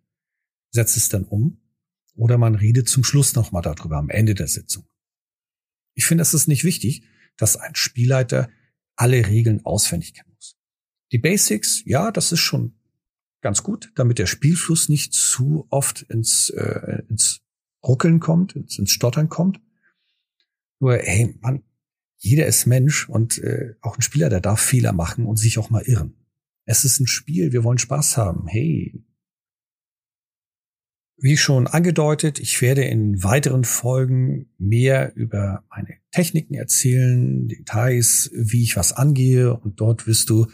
setze 0.70 0.98
es 0.98 1.08
dann 1.08 1.24
um. 1.24 1.60
Oder 2.20 2.36
man 2.36 2.54
redet 2.54 2.86
zum 2.86 3.02
Schluss 3.02 3.34
nochmal 3.34 3.62
darüber, 3.62 3.96
am 3.96 4.10
Ende 4.10 4.34
der 4.34 4.46
Sitzung. 4.46 4.84
Ich 5.94 6.04
finde, 6.04 6.20
es 6.20 6.34
ist 6.34 6.48
nicht 6.48 6.64
wichtig, 6.64 7.02
dass 7.38 7.56
ein 7.56 7.74
Spielleiter 7.74 8.50
alle 8.94 9.26
Regeln 9.26 9.64
auswendig 9.64 10.12
kennen 10.12 10.30
muss. 10.34 10.54
Die 11.12 11.18
Basics, 11.18 11.82
ja, 11.86 12.10
das 12.12 12.30
ist 12.30 12.40
schon 12.40 12.74
ganz 13.40 13.62
gut, 13.62 13.90
damit 13.94 14.18
der 14.18 14.26
Spielfluss 14.26 14.90
nicht 14.90 15.14
zu 15.14 15.66
oft 15.70 16.02
ins, 16.02 16.50
äh, 16.50 17.04
ins 17.08 17.40
Ruckeln 17.82 18.20
kommt, 18.20 18.54
ins, 18.54 18.78
ins 18.78 18.90
Stottern 18.90 19.30
kommt. 19.30 19.58
Nur, 20.78 20.98
hey, 20.98 21.34
man, 21.40 21.62
jeder 22.18 22.44
ist 22.44 22.66
Mensch 22.66 23.08
und 23.08 23.38
äh, 23.38 23.76
auch 23.80 23.96
ein 23.96 24.02
Spieler, 24.02 24.28
der 24.28 24.42
darf 24.42 24.60
Fehler 24.60 24.92
machen 24.92 25.24
und 25.24 25.36
sich 25.36 25.56
auch 25.56 25.70
mal 25.70 25.84
irren. 25.84 26.18
Es 26.66 26.84
ist 26.84 27.00
ein 27.00 27.06
Spiel, 27.06 27.52
wir 27.52 27.64
wollen 27.64 27.78
Spaß 27.78 28.18
haben. 28.18 28.46
Hey, 28.46 29.06
wie 31.22 31.36
schon 31.36 31.66
angedeutet, 31.66 32.38
ich 32.38 32.62
werde 32.62 32.84
in 32.84 33.22
weiteren 33.22 33.64
Folgen 33.64 34.50
mehr 34.58 35.14
über 35.14 35.64
meine 35.68 35.98
Techniken 36.10 36.54
erzählen, 36.54 37.46
Details, 37.46 38.30
wie 38.32 38.62
ich 38.62 38.76
was 38.76 38.92
angehe 38.92 39.54
und 39.54 39.80
dort 39.80 40.06
wirst 40.06 40.30
du 40.30 40.46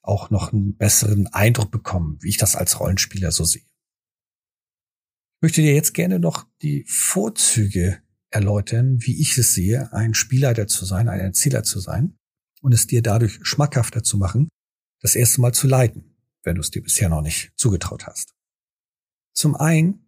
auch 0.00 0.30
noch 0.30 0.52
einen 0.52 0.76
besseren 0.76 1.26
Eindruck 1.26 1.70
bekommen, 1.70 2.18
wie 2.20 2.28
ich 2.28 2.36
das 2.36 2.54
als 2.54 2.78
Rollenspieler 2.78 3.32
so 3.32 3.44
sehe. 3.44 3.62
Ich 3.62 5.42
möchte 5.42 5.62
dir 5.62 5.74
jetzt 5.74 5.92
gerne 5.92 6.20
noch 6.20 6.46
die 6.62 6.84
Vorzüge 6.86 7.98
erläutern, 8.30 8.98
wie 9.00 9.20
ich 9.20 9.36
es 9.36 9.54
sehe, 9.54 9.92
ein 9.92 10.14
Spielleiter 10.14 10.68
zu 10.68 10.84
sein, 10.84 11.08
ein 11.08 11.20
Erzähler 11.20 11.64
zu 11.64 11.80
sein 11.80 12.16
und 12.60 12.72
es 12.72 12.86
dir 12.86 13.02
dadurch 13.02 13.40
schmackhafter 13.42 14.04
zu 14.04 14.18
machen, 14.18 14.48
das 15.00 15.16
erste 15.16 15.40
Mal 15.40 15.52
zu 15.52 15.66
leiten, 15.66 16.16
wenn 16.44 16.54
du 16.54 16.60
es 16.60 16.70
dir 16.70 16.82
bisher 16.82 17.08
noch 17.08 17.22
nicht 17.22 17.52
zugetraut 17.56 18.06
hast. 18.06 18.34
Zum 19.34 19.56
einen 19.56 20.01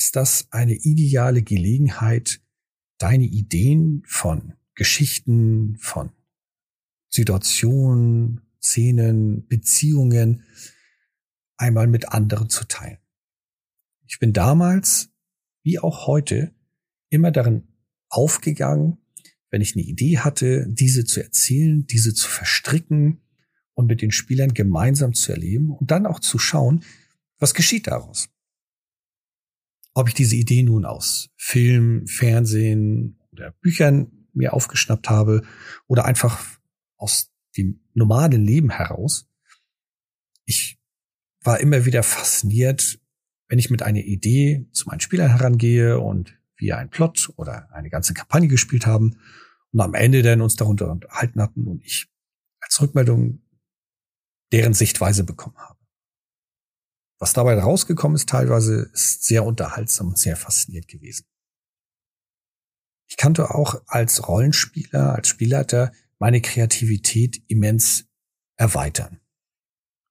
ist 0.00 0.16
das 0.16 0.46
eine 0.50 0.72
ideale 0.72 1.42
Gelegenheit, 1.42 2.40
deine 2.96 3.24
Ideen 3.24 4.02
von 4.06 4.54
Geschichten, 4.74 5.76
von 5.76 6.10
Situationen, 7.10 8.40
Szenen, 8.62 9.46
Beziehungen 9.46 10.44
einmal 11.58 11.86
mit 11.86 12.14
anderen 12.14 12.48
zu 12.48 12.64
teilen. 12.64 12.96
Ich 14.06 14.18
bin 14.18 14.32
damals, 14.32 15.10
wie 15.64 15.78
auch 15.78 16.06
heute, 16.06 16.54
immer 17.10 17.30
darin 17.30 17.68
aufgegangen, 18.08 18.96
wenn 19.50 19.60
ich 19.60 19.76
eine 19.76 19.84
Idee 19.84 20.16
hatte, 20.16 20.66
diese 20.66 21.04
zu 21.04 21.22
erzählen, 21.22 21.86
diese 21.86 22.14
zu 22.14 22.26
verstricken 22.26 23.20
und 23.74 23.86
mit 23.86 24.00
den 24.00 24.12
Spielern 24.12 24.54
gemeinsam 24.54 25.12
zu 25.12 25.32
erleben 25.32 25.70
und 25.70 25.90
dann 25.90 26.06
auch 26.06 26.20
zu 26.20 26.38
schauen, 26.38 26.84
was 27.38 27.52
geschieht 27.52 27.86
daraus 27.86 28.30
ob 29.94 30.08
ich 30.08 30.14
diese 30.14 30.36
Idee 30.36 30.62
nun 30.62 30.84
aus 30.84 31.30
Film, 31.36 32.06
Fernsehen 32.06 33.18
oder 33.32 33.52
Büchern 33.60 34.26
mir 34.32 34.52
aufgeschnappt 34.52 35.08
habe 35.08 35.42
oder 35.86 36.04
einfach 36.04 36.44
aus 36.96 37.30
dem 37.56 37.80
normalen 37.94 38.44
Leben 38.44 38.70
heraus. 38.70 39.28
Ich 40.44 40.78
war 41.42 41.60
immer 41.60 41.84
wieder 41.84 42.02
fasziniert, 42.02 43.00
wenn 43.48 43.58
ich 43.58 43.70
mit 43.70 43.82
einer 43.82 44.00
Idee 44.00 44.66
zu 44.72 44.86
meinen 44.88 45.00
Spielern 45.00 45.30
herangehe 45.30 45.98
und 45.98 46.38
wir 46.56 46.78
einen 46.78 46.90
Plot 46.90 47.32
oder 47.36 47.72
eine 47.72 47.90
ganze 47.90 48.14
Kampagne 48.14 48.48
gespielt 48.48 48.86
haben 48.86 49.18
und 49.72 49.80
am 49.80 49.94
Ende 49.94 50.22
dann 50.22 50.40
uns 50.40 50.56
darunter 50.56 50.90
unterhalten 50.90 51.40
hatten 51.40 51.66
und 51.66 51.82
ich 51.82 52.08
als 52.60 52.80
Rückmeldung 52.80 53.42
deren 54.52 54.74
Sichtweise 54.74 55.24
bekommen 55.24 55.56
habe. 55.56 55.79
Was 57.20 57.34
dabei 57.34 57.58
rausgekommen 57.58 58.16
ist 58.16 58.30
teilweise, 58.30 58.90
ist 58.94 59.24
sehr 59.24 59.44
unterhaltsam 59.44 60.08
und 60.08 60.18
sehr 60.18 60.36
fasziniert 60.36 60.88
gewesen. 60.88 61.26
Ich 63.08 63.18
kannte 63.18 63.54
auch 63.54 63.82
als 63.86 64.26
Rollenspieler, 64.26 65.14
als 65.14 65.28
Spielleiter 65.28 65.92
meine 66.18 66.40
Kreativität 66.40 67.42
immens 67.48 68.06
erweitern. 68.56 69.20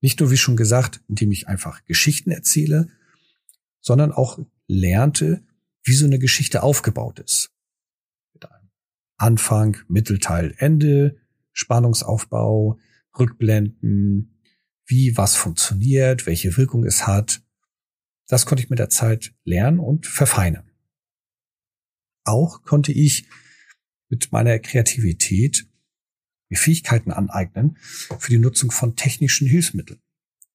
Nicht 0.02 0.20
nur, 0.20 0.30
wie 0.30 0.38
schon 0.38 0.56
gesagt, 0.56 1.02
indem 1.08 1.32
ich 1.32 1.48
einfach 1.48 1.84
Geschichten 1.86 2.30
erzähle, 2.30 2.90
sondern 3.82 4.12
auch 4.12 4.40
lernte, 4.68 5.44
wie 5.84 5.96
so 5.96 6.06
eine 6.06 6.20
Geschichte 6.20 6.62
aufgebaut 6.62 7.20
ist. 7.20 7.52
Mit 8.34 8.50
einem 8.52 8.70
Anfang, 9.18 9.78
Mittelteil, 9.88 10.54
Ende, 10.58 11.18
Spannungsaufbau, 11.54 12.78
Rückblenden, 13.18 14.39
wie 14.90 15.16
was 15.16 15.36
funktioniert, 15.36 16.26
welche 16.26 16.58
Wirkung 16.58 16.84
es 16.84 17.08
hat. 17.08 17.42
Das 18.28 18.46
konnte 18.46 18.64
ich 18.64 18.70
mit 18.70 18.80
der 18.80 18.90
Zeit 18.90 19.34
lernen 19.44 19.80
und 19.80 20.08
verfeinern. 20.08 20.70
Auch 22.26 22.64
konnte 22.64 22.92
ich 22.92 23.28
mit 24.10 24.32
meiner 24.32 24.60
Kreativität 24.60 25.68
mir 26.50 26.58
Fähigkeiten 26.58 27.12
aneignen 27.12 27.78
für 28.18 28.32
die 28.32 28.40
Nutzung 28.40 28.72
von 28.72 28.96
technischen 28.96 29.48
Hilfsmitteln. 29.48 30.02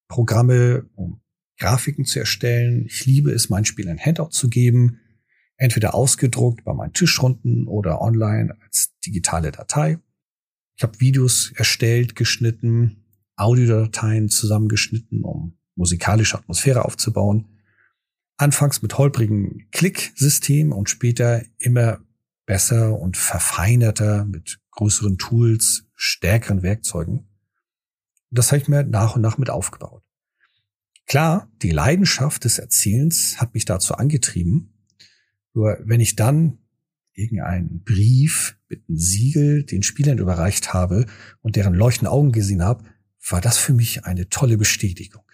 Programme, 0.09 0.91
um 0.97 1.21
Grafiken 1.59 2.05
zu 2.05 2.19
erstellen. 2.19 2.87
Ich 2.87 3.07
liebe 3.07 3.31
es, 3.31 3.49
meinen 3.49 3.65
Spielern 3.65 3.99
Handout 3.99 4.31
zu 4.31 4.49
geben, 4.49 5.01
entweder 5.57 5.95
ausgedruckt 5.95 6.65
bei 6.65 6.75
meinen 6.75 6.93
Tischrunden 6.93 7.69
oder 7.69 8.01
online 8.01 8.57
als 8.61 8.93
digitale 9.07 9.53
Datei. 9.53 9.99
Ich 10.77 10.83
habe 10.83 10.99
Videos 10.99 11.53
erstellt, 11.55 12.17
geschnitten, 12.17 13.04
Audiodateien 13.37 14.29
zusammengeschnitten, 14.29 15.23
um 15.23 15.57
musikalische 15.75 16.39
Atmosphäre 16.39 16.85
aufzubauen. 16.85 17.49
Anfangs 18.37 18.83
mit 18.83 18.99
holprigen 18.99 19.69
Klicksystemen 19.71 20.73
und 20.73 20.91
später 20.91 21.43
immer 21.59 22.01
besser 22.47 22.99
und 22.99 23.17
verfeinerter 23.17 24.25
mit 24.25 24.61
größeren 24.73 25.19
Tools, 25.19 25.87
stärkeren 25.95 26.63
Werkzeugen. 26.63 27.29
Das 28.31 28.51
habe 28.51 28.61
ich 28.61 28.69
mir 28.69 28.85
nach 28.85 29.15
und 29.17 29.23
nach 29.23 29.39
mit 29.39 29.51
aufgebaut. 29.51 30.03
Klar, 31.07 31.49
die 31.63 31.71
Leidenschaft 31.71 32.45
des 32.45 32.59
Erzählens 32.59 33.41
hat 33.41 33.55
mich 33.55 33.65
dazu 33.65 33.95
angetrieben. 33.95 34.75
Nur 35.53 35.79
wenn 35.85 36.01
ich 36.01 36.17
dann 36.17 36.59
irgendeinen 37.13 37.85
Brief 37.85 38.59
mit 38.69 38.83
einem 38.89 38.99
Siegel 38.99 39.65
den 39.65 39.83
Spielern 39.83 40.19
überreicht 40.19 40.75
habe 40.75 41.07
und 41.43 41.57
deren 41.57 41.75
leuchtende 41.75 42.11
Augen 42.11 42.33
gesehen 42.33 42.65
habe, 42.65 42.85
war 43.29 43.41
das 43.41 43.59
für 43.59 43.73
mich 43.73 44.05
eine 44.05 44.29
tolle 44.29 44.57
Bestätigung. 44.59 45.25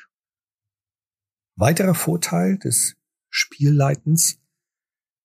Weiterer 1.57 1.95
Vorteil 1.95 2.59
des 2.59 2.97
Spielleitens, 3.29 4.39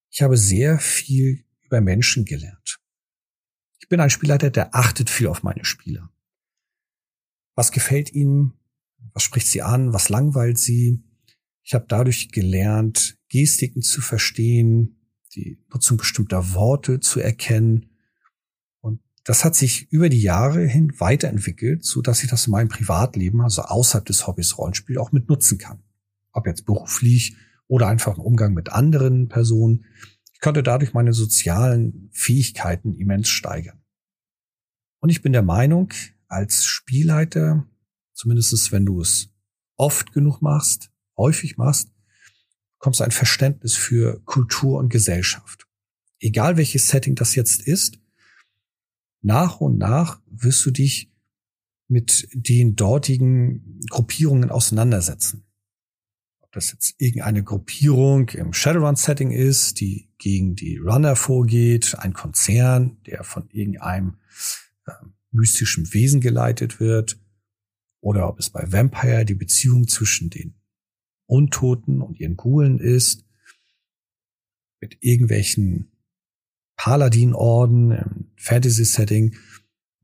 ich 0.10 0.22
habe 0.22 0.38
sehr 0.38 0.80
viel 0.80 1.46
über 1.62 1.82
Menschen 1.82 2.26
gelernt. 2.26 2.80
Ich 3.80 3.88
bin 3.88 4.00
ein 4.00 4.10
Spielleiter, 4.10 4.50
der 4.50 4.76
achtet 4.76 5.10
viel 5.10 5.28
auf 5.28 5.44
meine 5.44 5.66
Spieler. 5.66 6.12
Was 7.56 7.72
gefällt 7.72 8.12
ihnen? 8.14 8.54
Was 9.14 9.24
spricht 9.24 9.48
sie 9.48 9.62
an? 9.62 9.94
Was 9.94 10.10
langweilt 10.10 10.58
sie? 10.58 11.04
Ich 11.64 11.74
habe 11.74 11.86
dadurch 11.88 12.32
gelernt, 12.32 13.18
Gestiken 13.30 13.82
zu 13.82 14.02
verstehen, 14.02 15.10
die 15.36 15.64
Nutzung 15.70 15.98
bestimmter 15.98 16.54
Worte 16.54 17.00
zu 17.00 17.20
erkennen. 17.20 17.95
Das 19.26 19.44
hat 19.44 19.56
sich 19.56 19.92
über 19.92 20.08
die 20.08 20.22
Jahre 20.22 20.66
hin 20.66 20.94
weiterentwickelt, 21.00 21.84
so 21.84 22.02
dass 22.02 22.24
ich 22.24 22.30
das 22.30 22.46
in 22.46 22.52
meinem 22.52 22.70
Privatleben, 22.70 23.42
also 23.42 23.64
außerhalb 23.64 24.06
des 24.06 24.28
Hobbys 24.28 24.58
Rollenspiel, 24.58 25.00
auch 25.00 25.12
mit 25.12 25.28
nutzen 25.28 25.58
kann. 25.58 25.84
Ob 26.32 26.46
jetzt 26.46 26.66
beruflich 26.66 27.36
oder 27.68 27.88
einfach 27.88 28.18
im 28.18 28.24
Umgang 28.24 28.54
mit 28.54 28.70
anderen 28.70 29.28
Personen. 29.28 29.86
Ich 30.32 30.40
konnte 30.40 30.62
dadurch 30.62 30.94
meine 30.94 31.12
sozialen 31.12 32.10
Fähigkeiten 32.14 32.94
immens 32.94 33.28
steigern. 33.30 33.82
Und 35.00 35.10
ich 35.10 35.24
bin 35.24 35.34
der 35.34 35.42
Meinung, 35.42 35.92
als 36.28 36.66
Spielleiter, 36.66 37.68
zumindest 38.14 38.72
wenn 38.72 38.86
du 38.86 39.02
es 39.02 39.30
oft 39.76 40.14
genug 40.14 40.42
machst, 40.42 40.92
häufig 41.18 41.58
machst, 41.58 41.90
bekommst 42.78 43.00
du 43.00 43.04
ein 43.04 43.12
Verständnis 43.12 43.76
für 43.76 44.22
Kultur 44.26 44.78
und 44.78 44.90
Gesellschaft. 44.90 45.66
Egal 46.20 46.58
welches 46.58 46.90
Setting 46.90 47.16
das 47.16 47.34
jetzt 47.34 47.66
ist, 47.66 47.98
nach 49.26 49.60
und 49.60 49.78
nach 49.78 50.22
wirst 50.28 50.66
du 50.66 50.72
dich 50.72 51.12
mit 51.88 52.28
den 52.34 52.76
dortigen 52.76 53.82
Gruppierungen 53.90 54.52
auseinandersetzen. 54.52 55.46
Ob 56.42 56.52
das 56.52 56.72
jetzt 56.72 56.96
irgendeine 57.00 57.44
Gruppierung 57.44 58.30
im 58.30 58.54
Shadowrun-Setting 58.54 59.32
ist, 59.32 59.80
die 59.80 60.10
gegen 60.18 60.56
die 60.56 60.78
Runner 60.78 61.16
vorgeht, 61.16 61.96
ein 62.00 62.14
Konzern, 62.14 62.98
der 63.06 63.24
von 63.24 63.50
irgendeinem 63.50 64.18
äh, 64.86 64.92
mystischem 65.32 65.92
Wesen 65.94 66.22
geleitet 66.22 66.80
wird, 66.80 67.20
oder 68.02 68.30
ob 68.30 68.40
es 68.40 68.52
bei 68.52 68.72
Vampire 68.72 69.26
die 69.26 69.34
Beziehung 69.34 69.88
zwischen 69.88 70.30
den 70.30 70.54
Untoten 71.26 72.02
und 72.02 72.20
ihren 72.20 72.38
Gulen 72.38 72.80
ist, 72.80 73.26
mit 74.80 74.98
irgendwelchen 75.02 75.95
Paladin-Orden 76.78 77.92
im 77.92 78.32
Fantasy-Setting. 78.38 79.36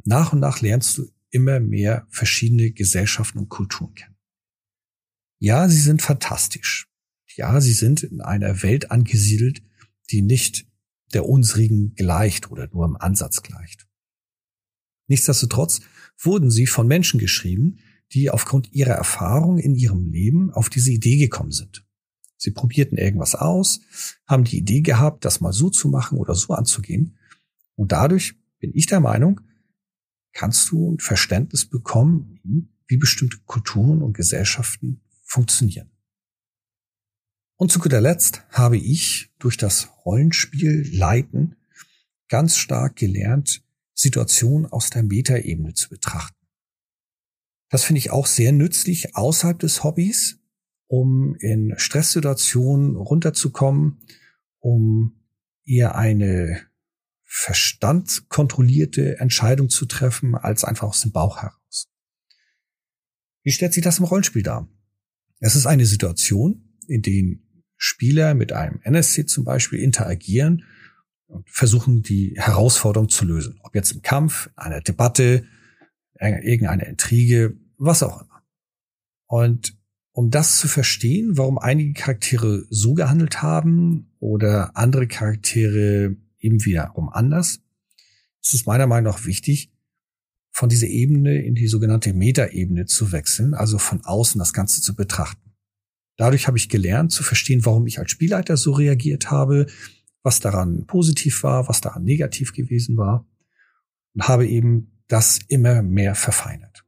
Nach 0.04 0.34
und 0.34 0.40
nach 0.40 0.62
lernst 0.62 0.98
du 0.98 1.12
immer 1.30 1.60
mehr 1.60 2.08
verschiedene 2.10 2.72
Gesellschaften 2.72 3.40
und 3.40 3.50
Kulturen 3.50 3.94
kennen. 3.94 4.16
Ja, 5.40 5.68
sie 5.70 5.80
sind 5.80 6.02
fantastisch. 6.02 6.88
Ja, 7.36 7.62
sie 7.62 7.74
sind 7.74 8.04
in 8.04 8.22
einer 8.22 8.62
Welt 8.62 8.92
angesiedelt, 8.92 9.64
die 10.12 10.22
nicht 10.22 10.68
der 11.14 11.26
unsrigen 11.26 11.94
gleicht 11.96 12.52
oder 12.52 12.68
nur 12.72 12.86
im 12.86 12.96
Ansatz 12.96 13.42
gleicht. 13.42 13.88
Nichtsdestotrotz 15.08 15.82
wurden 16.18 16.52
sie 16.52 16.68
von 16.68 16.88
Menschen 16.88 17.20
geschrieben, 17.20 17.80
die 18.14 18.30
aufgrund 18.30 18.72
ihrer 18.74 18.94
Erfahrung 18.94 19.58
in 19.58 19.76
ihrem 19.76 20.12
Leben 20.12 20.52
auf 20.52 20.70
diese 20.70 20.92
Idee 20.92 21.18
gekommen 21.18 21.52
sind. 21.52 21.86
Sie 22.42 22.50
probierten 22.50 22.98
irgendwas 22.98 23.36
aus, 23.36 23.82
haben 24.26 24.46
die 24.46 24.58
Idee 24.58 24.82
gehabt, 24.82 25.26
das 25.26 25.42
mal 25.42 25.54
so 25.54 25.70
zu 25.70 25.90
machen 25.90 26.18
oder 26.18 26.34
so 26.34 26.54
anzugehen. 26.56 27.20
Und 27.76 27.92
dadurch 27.92 28.34
bin 28.58 28.72
ich 28.74 28.88
der 28.88 29.00
Meinung, 29.00 29.42
kannst 30.34 30.72
du 30.72 30.94
ein 30.94 31.00
Verständnis 31.00 31.68
bekommen, 31.68 32.72
wie 32.88 32.98
bestimmte 32.98 33.38
Kulturen 33.46 34.02
und 34.02 34.14
Gesellschaften 34.14 35.02
funktionieren. 35.22 35.92
Und 37.58 37.72
zu 37.72 37.78
guter 37.78 38.02
Letzt 38.02 38.44
habe 38.50 38.78
ich 38.78 39.32
durch 39.38 39.56
das 39.56 39.90
Rollenspiel 40.04 40.90
Leiten 40.98 41.58
ganz 42.28 42.58
stark 42.58 42.96
gelernt, 42.96 43.64
Situation 43.94 44.66
aus 44.66 44.90
der 44.90 45.04
Metaebene 45.04 45.76
zu 45.76 45.90
betrachten. 45.90 46.44
Das 47.70 47.84
finde 47.84 48.00
ich 48.00 48.10
auch 48.10 48.26
sehr 48.26 48.52
nützlich 48.52 49.16
außerhalb 49.16 49.60
des 49.60 49.84
Hobbys, 49.84 50.41
um 50.92 51.36
in 51.40 51.74
Stresssituationen 51.78 52.98
runterzukommen, 52.98 54.02
um 54.60 55.24
eher 55.64 55.96
eine 55.96 56.64
verstandkontrollierte 57.24 59.18
Entscheidung 59.20 59.70
zu 59.70 59.86
treffen, 59.86 60.36
als 60.36 60.66
einfach 60.66 60.90
aus 60.90 61.00
dem 61.00 61.14
Bauch 61.14 61.42
heraus. 61.42 61.90
Wie 63.42 63.54
stellt 63.54 63.72
sich 63.72 63.86
das 63.86 64.00
im 64.00 64.06
Rollenspiel 64.06 64.44
dar? 64.44 64.68
Es 65.40 65.56
ist 65.56 65.66
eine 65.66 65.86
Situation, 65.86 66.78
in 66.90 67.02
der 67.02 67.38
Spieler 67.78 68.34
mit 68.34 68.52
einem 68.52 68.82
NSC 68.84 69.26
zum 69.26 69.46
Beispiel 69.46 69.80
interagieren 69.80 70.66
und 71.28 71.50
versuchen, 71.50 72.02
die 72.02 72.34
Herausforderung 72.36 73.08
zu 73.08 73.24
lösen. 73.24 73.62
Ob 73.64 73.76
jetzt 73.76 73.94
im 73.94 74.02
Kampf, 74.02 74.50
einer 74.58 74.82
Debatte, 74.82 75.48
irgendeine 76.20 76.86
Intrige, 76.86 77.56
was 77.78 78.04
auch 78.04 78.20
immer. 78.22 78.44
Und 79.28 79.81
um 80.14 80.30
das 80.30 80.58
zu 80.58 80.68
verstehen, 80.68 81.38
warum 81.38 81.58
einige 81.58 81.94
Charaktere 81.94 82.66
so 82.70 82.94
gehandelt 82.94 83.42
haben 83.42 84.12
oder 84.20 84.76
andere 84.76 85.08
Charaktere 85.08 86.18
eben 86.40 86.66
wiederum 86.66 87.10
anders, 87.10 87.62
ist 88.42 88.54
es 88.54 88.66
meiner 88.66 88.88
Meinung 88.88 89.14
nach 89.14 89.26
wichtig, 89.26 89.72
von 90.52 90.68
dieser 90.68 90.88
Ebene 90.88 91.42
in 91.44 91.56
die 91.56 91.68
sogenannte 91.68 92.14
Metaebene 92.14 92.86
zu 92.86 93.12
wechseln, 93.12 93.54
also 93.54 93.78
von 93.78 94.04
außen 94.04 94.38
das 94.40 94.52
Ganze 94.52 94.82
zu 94.82 94.96
betrachten. 94.96 95.54
Dadurch 96.18 96.48
habe 96.48 96.58
ich 96.58 96.68
gelernt 96.68 97.12
zu 97.12 97.24
verstehen, 97.24 97.66
warum 97.66 97.88
ich 97.88 98.00
als 98.00 98.12
Spielleiter 98.12 98.58
so 98.58 98.74
reagiert 98.74 99.32
habe, 99.32 99.68
was 100.24 100.40
daran 100.40 100.86
positiv 100.86 101.44
war, 101.44 101.68
was 101.70 101.82
daran 101.82 102.04
negativ 102.04 102.54
gewesen 102.54 102.98
war 102.98 103.26
und 104.14 104.28
habe 104.28 104.48
eben 104.48 105.02
das 105.08 105.40
immer 105.48 105.82
mehr 105.82 106.16
verfeinert. 106.16 106.81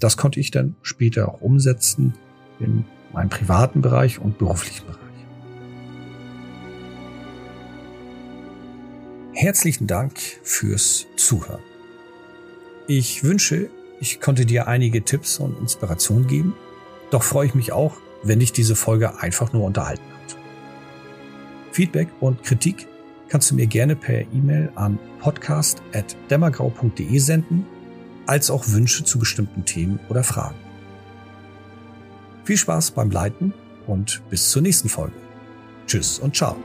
Das 0.00 0.16
konnte 0.16 0.40
ich 0.40 0.50
dann 0.50 0.74
später 0.82 1.28
auch 1.28 1.42
umsetzen 1.42 2.14
in 2.58 2.84
meinem 3.12 3.28
privaten 3.28 3.82
Bereich 3.82 4.18
und 4.18 4.38
beruflichen 4.38 4.86
Bereich. 4.86 4.98
Herzlichen 9.32 9.86
Dank 9.86 10.18
fürs 10.42 11.06
Zuhören. 11.16 11.60
Ich 12.86 13.22
wünsche, 13.24 13.70
ich 14.00 14.20
konnte 14.20 14.44
dir 14.46 14.66
einige 14.68 15.04
Tipps 15.04 15.38
und 15.38 15.58
Inspirationen 15.58 16.26
geben. 16.26 16.54
Doch 17.10 17.22
freue 17.22 17.46
ich 17.46 17.54
mich 17.54 17.72
auch, 17.72 17.96
wenn 18.22 18.40
dich 18.40 18.52
diese 18.52 18.76
Folge 18.76 19.18
einfach 19.20 19.52
nur 19.52 19.64
unterhalten 19.64 20.02
hat. 20.02 20.36
Feedback 21.72 22.08
und 22.20 22.42
Kritik 22.42 22.86
kannst 23.28 23.50
du 23.50 23.54
mir 23.54 23.66
gerne 23.66 23.96
per 23.96 24.20
E-Mail 24.32 24.72
an 24.74 24.98
podcast.dämmergrau.de 25.20 27.18
senden, 27.18 27.66
als 28.30 28.48
auch 28.48 28.68
Wünsche 28.68 29.02
zu 29.02 29.18
bestimmten 29.18 29.64
Themen 29.64 29.98
oder 30.08 30.22
Fragen. 30.22 30.54
Viel 32.44 32.56
Spaß 32.56 32.92
beim 32.92 33.10
Leiten 33.10 33.52
und 33.88 34.22
bis 34.30 34.52
zur 34.52 34.62
nächsten 34.62 34.88
Folge. 34.88 35.16
Tschüss 35.88 36.20
und 36.20 36.36
ciao. 36.36 36.56